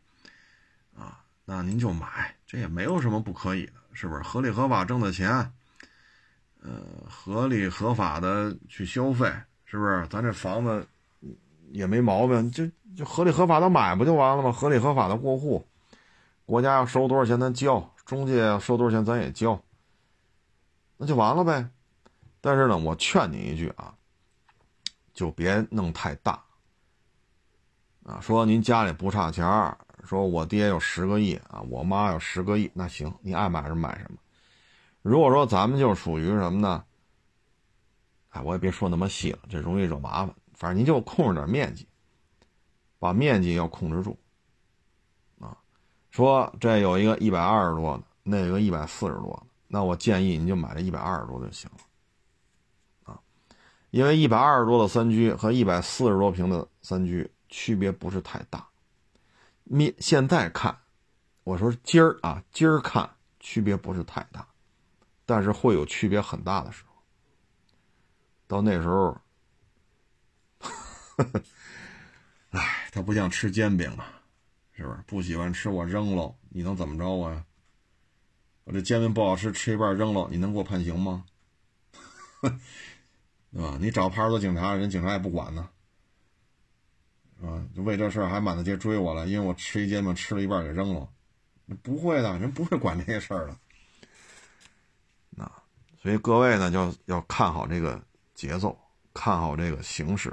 [0.97, 4.21] 啊，那您就买，这也没有什么不可以的，是不是？
[4.21, 5.51] 合理合法挣的钱，
[6.61, 9.29] 呃，合理合法的去消费，
[9.65, 10.07] 是不是？
[10.09, 10.87] 咱这房子
[11.73, 12.65] 也没毛病，就
[12.95, 14.49] 就合理合法的买不就完了吗？
[14.49, 15.67] 合理合法的过户，
[16.45, 19.61] 国家要收多少钱咱交，中介要收多少钱咱也交，
[20.95, 21.69] 那就完了呗。
[22.39, 23.93] 但是呢，我劝你一句啊。
[25.19, 26.41] 就别弄太大，
[28.03, 34.17] 啊，说您家里不差钱儿，说我爹有十个亿啊，我妈有十个亿，那行，你爱买什么买什么。
[35.01, 36.85] 如果说咱们就属于什么呢？
[38.29, 40.33] 哎，我也别说那么细了，这容易惹麻烦。
[40.53, 41.85] 反正您就控制点面积，
[42.97, 44.17] 把面积要控制住，
[45.37, 45.57] 啊，
[46.11, 51.79] 说这有一个一百二十多的，那个一百四十多的，那我建议您就买这一百二十多就行了。
[53.91, 58.67] 因为一百二十多的三居和一百四十多平的三居区别不是太大，
[59.63, 60.77] 面现在看，
[61.43, 63.09] 我说今儿啊，今儿看
[63.39, 64.47] 区别不是太大，
[65.25, 66.89] 但是会有区别很大的时候。
[68.47, 69.17] 到那时候，
[72.51, 74.21] 哎，它不像吃煎饼啊，
[74.73, 74.97] 是不是？
[75.07, 77.43] 不喜欢吃我扔了，你能怎么着我呀？
[78.65, 81.25] 我这煎饼不好吃，吃一半扔了，你能给我判刑吗？
[83.51, 83.77] 对吧？
[83.81, 85.67] 你找派出所警察，人警察也不管呢，
[87.39, 87.65] 是吧？
[87.75, 91.09] 就为这事儿还满大街追我了，因为我吃一煎饼吃了一半给扔了，
[91.81, 93.57] 不会的，人不会管这些事儿的。
[95.31, 95.51] 那
[96.01, 97.99] 所以各位呢，就要看好这个
[98.35, 98.77] 节奏，
[99.13, 100.29] 看好这个形势，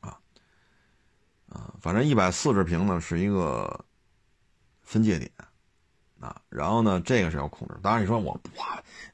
[0.00, 0.18] 啊，
[1.48, 3.84] 啊，反正一百四十平呢是一个
[4.82, 5.30] 分界点，
[6.26, 7.74] 啊，然后呢，这个是要控制。
[7.80, 8.64] 当然你说我我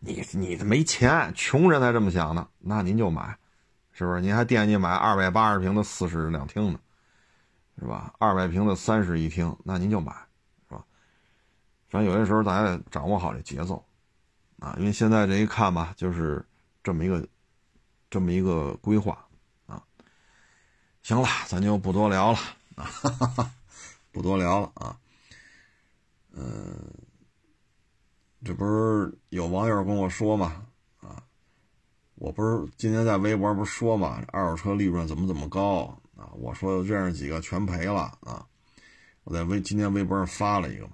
[0.01, 3.36] 你你没钱，穷人才这么想呢，那您就买，
[3.93, 4.20] 是不是？
[4.22, 6.80] 您还惦记买二百八十平的四室两厅呢，
[7.78, 8.14] 是吧？
[8.18, 10.10] 二百平的三室一厅，那您就买，
[10.68, 10.82] 是吧？
[11.90, 13.84] 反正有些时候大家掌握好这节奏。
[14.59, 16.43] 啊，因为现在这一看吧，就是
[16.82, 17.28] 这么一个，
[18.09, 19.18] 这么一个规划
[19.66, 19.82] 啊。
[21.02, 22.39] 行了，咱就不多聊了
[22.76, 22.89] 啊，
[24.12, 24.97] 不多聊了啊。
[26.34, 26.74] 嗯，
[28.44, 30.66] 这不是有网友跟我说嘛
[31.01, 31.23] 啊，
[32.16, 36.28] 我不是今天在微博不是说嘛，二手车利润怎么怎么高啊？
[36.35, 38.47] 我说认识几个全赔了啊。
[39.24, 40.89] 我在微今天微博上发了一个，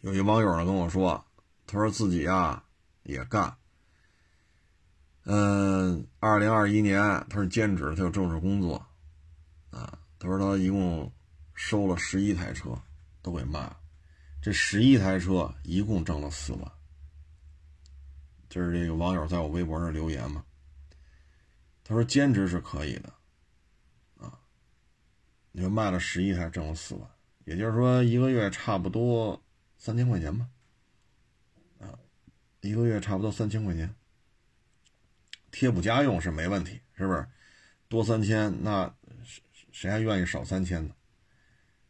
[0.00, 1.22] 有一网友呢跟我说。
[1.68, 2.62] 他说自己呀
[3.02, 3.52] 也干，
[5.24, 8.76] 嗯，二零二一年他是兼职，他有正式工作，
[9.72, 11.12] 啊，他说他一共
[11.54, 12.70] 收了十一台车，
[13.20, 13.76] 都给卖了，
[14.46, 16.72] 这十一台车一共挣了四万，
[18.48, 20.44] 就是这个网友在我微博上留言嘛，
[21.82, 23.12] 他说兼职是可以的，
[24.18, 24.38] 啊，
[25.50, 27.10] 你说卖了十一台挣了四万，
[27.44, 29.42] 也就是说一个月差不多
[29.78, 30.48] 三千块钱吧。
[31.80, 31.98] 啊
[32.60, 33.92] 一个月差不多三千块钱，
[35.50, 37.26] 贴补家用是没问题，是不是？
[37.88, 38.94] 多三千，那
[39.24, 39.42] 谁
[39.72, 40.94] 谁还愿意少三千呢？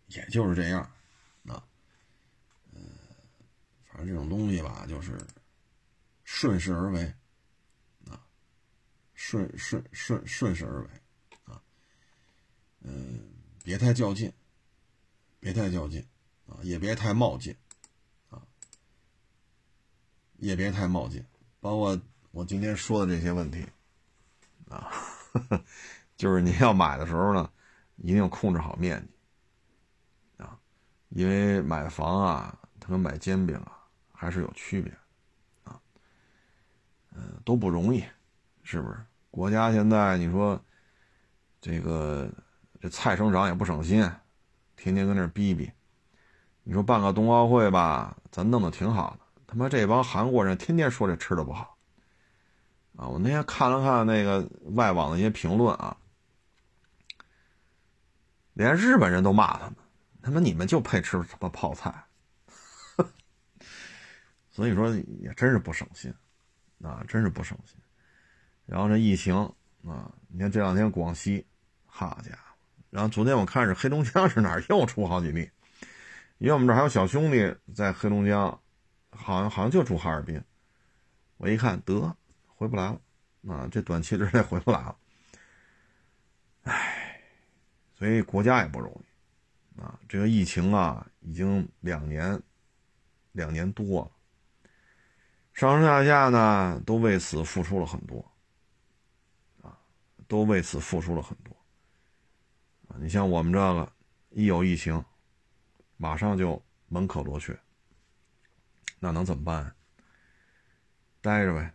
[0.07, 0.81] 也就是这样，
[1.47, 1.63] 啊，
[2.73, 2.83] 嗯，
[3.97, 5.19] 反正这种东西吧，就是
[6.23, 7.03] 顺势而为，
[8.11, 8.21] 啊，
[9.15, 10.91] 顺顺顺顺势而为，
[11.45, 11.63] 啊，
[12.83, 13.33] 嗯，
[13.65, 14.31] 别太较劲，
[15.41, 16.07] 别太较劲，
[16.47, 17.57] 啊，也别太冒进
[18.29, 18.43] 啊。
[20.37, 21.25] 也别太冒进，
[21.61, 21.99] 包括
[22.33, 23.67] 我今天说的这些问题，
[24.69, 24.93] 啊，
[26.19, 27.51] 就是你要买的时候呢，
[27.97, 29.01] 一定要控制好面
[30.37, 30.61] 积，啊，
[31.09, 33.73] 因为买房啊，它跟买煎饼啊
[34.17, 34.91] 还是有区别，
[35.65, 35.79] 啊，
[37.15, 38.03] 嗯，都不容易，
[38.63, 38.97] 是不是？
[39.31, 40.59] 国家现在你说
[41.61, 42.27] 这个
[42.81, 44.11] 这菜生长也不省心，
[44.75, 45.71] 天天跟那逼逼，
[46.63, 49.27] 你说办个冬奥会吧，咱弄得挺好的。
[49.47, 51.77] 他妈这帮韩国人天天说这吃的不好，
[52.97, 53.07] 啊！
[53.07, 55.97] 我那天看了看那个外网的一些评论啊，
[58.55, 59.77] 连日本人都骂他们，
[60.23, 61.95] 他妈你们就配吃什么泡菜，
[64.57, 64.89] 所以说
[65.21, 66.11] 也真是不省心，
[66.83, 67.77] 啊，真是不省心。
[68.65, 69.37] 然后这疫情
[69.85, 71.47] 啊，你看这两天广西，
[71.85, 72.57] 好家伙！
[72.89, 75.51] 然后昨天我看是黑龙江是哪儿又出好几例，
[76.39, 78.59] 因为我们这还有小兄弟在黑龙江。
[79.19, 80.39] 好像好像就住哈尔滨，
[81.39, 82.15] 我一看得
[82.49, 83.01] 回不来了，
[83.49, 84.95] 啊，这短期之内回不来了，
[86.65, 87.23] 唉，
[87.95, 92.39] 所以国家也不容易，啊，这个疫情啊，已经两年，
[93.33, 94.11] 两年多了，
[95.57, 98.23] 上上下下呢都为此付出了很多，
[99.63, 99.73] 啊，
[100.29, 101.57] 都为此付出了很多，
[102.89, 103.91] 啊，你像我们这个
[104.29, 105.03] 一有疫情，
[105.97, 107.59] 马上就门可罗雀。
[108.99, 109.75] 那能怎么办？
[111.23, 111.73] 待着呗。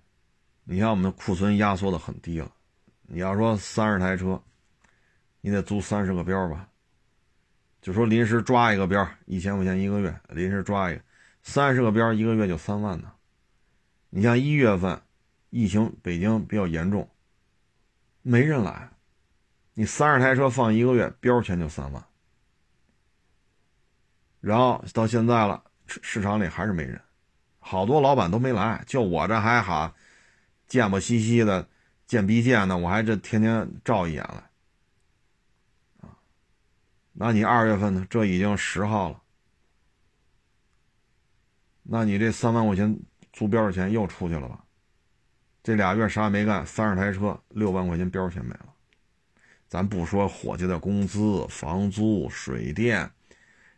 [0.64, 2.54] 你像我们的库存压缩的很低了。
[3.02, 4.40] 你要说三十台车，
[5.42, 6.70] 你得租三十个标吧？
[7.82, 11.04] 就说临时抓一个标，一千块钱一个月，临时抓一个，
[11.42, 13.12] 三十个标一个月就三万呢。
[14.14, 15.02] 你像一月份，
[15.50, 17.10] 疫情北京比较严重，
[18.22, 18.92] 没人来，
[19.74, 22.06] 你三十台车放一个月，标钱就三万。
[24.42, 27.02] 然后到现在了，市市场里还是没人。
[27.60, 29.96] 好多老板都没来，就我这还好，
[30.68, 31.70] 贱不兮兮的，
[32.06, 34.50] 贱逼贱的，我还这天天照一眼来，
[36.02, 36.18] 啊，
[37.14, 38.06] 那你二月份呢？
[38.10, 39.22] 这已经十号了，
[41.84, 43.00] 那你这三万块钱
[43.34, 44.64] 租标钱又出去了吧？
[45.64, 48.74] 这俩月啥也没干，三十台车六万块钱标钱没了，
[49.68, 53.08] 咱不说伙计的工资、房租、水电，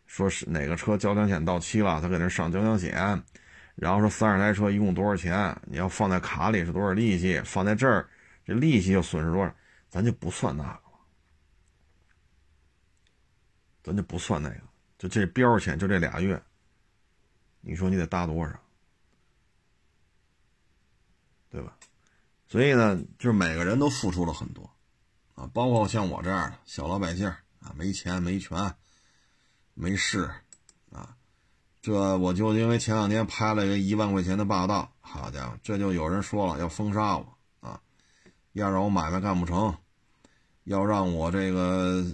[0.06, 3.22] 说是哪个车交强险到期了，他给那上交强险。
[3.76, 5.54] 然后说三十台车一共多少钱？
[5.66, 7.42] 你要放在卡里是多少利息？
[7.44, 8.08] 放在这儿，
[8.46, 9.54] 这利息又损失多少？
[9.90, 11.00] 咱就不算那个了，
[13.84, 14.62] 咱就不算那个，
[14.98, 16.42] 就这标钱，就这俩月，
[17.60, 18.58] 你说你得搭多少？
[21.50, 21.78] 对吧？
[22.54, 24.70] 所以呢，就是每个人都付出了很多
[25.34, 27.28] 啊，包括像我这样的小老百姓
[27.60, 28.72] 啊，没钱、没权、
[29.74, 30.30] 没势
[30.92, 31.18] 啊。
[31.82, 37.26] 这我就因为前两天拍了一个一万块钱的霸道，好家伙，这就有人说了要封杀我
[37.60, 37.82] 啊，
[38.52, 39.76] 要让我买卖干不成，
[40.66, 42.06] 要让我这个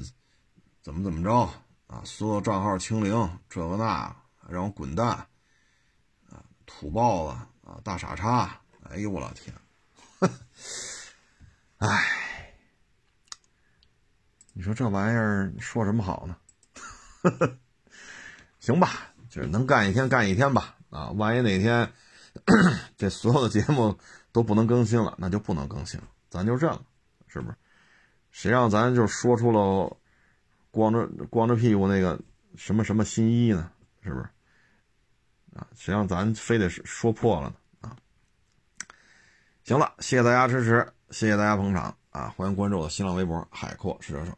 [0.82, 1.50] 怎么怎么着
[1.88, 4.16] 啊，所有账号清零，这个那，
[4.48, 5.10] 让我滚蛋
[6.30, 7.38] 啊，土包子
[7.70, 8.58] 啊，大傻叉，
[8.90, 9.54] 哎呦我老天，
[11.80, 12.54] 哎，
[14.54, 16.38] 你说这玩意儿说什么好呢？
[18.60, 19.08] 行吧。
[19.30, 21.94] 就是能干一天干一天吧，啊，万一哪天
[22.98, 23.96] 这所有的节目
[24.32, 26.82] 都不能更新了，那就不能更新了，咱就认了，
[27.28, 27.56] 是不是？
[28.32, 29.96] 谁让咱就说出了
[30.72, 32.20] 光着光着屁股那个
[32.56, 33.72] 什么什么新衣呢？
[34.02, 34.28] 是不是？
[35.56, 37.56] 啊，谁让咱非得说破了呢？
[37.82, 37.96] 啊，
[39.64, 42.34] 行了，谢谢大家支持，谢谢大家捧场啊！
[42.38, 44.32] 欢迎关注我的新浪微博“海阔试车手”。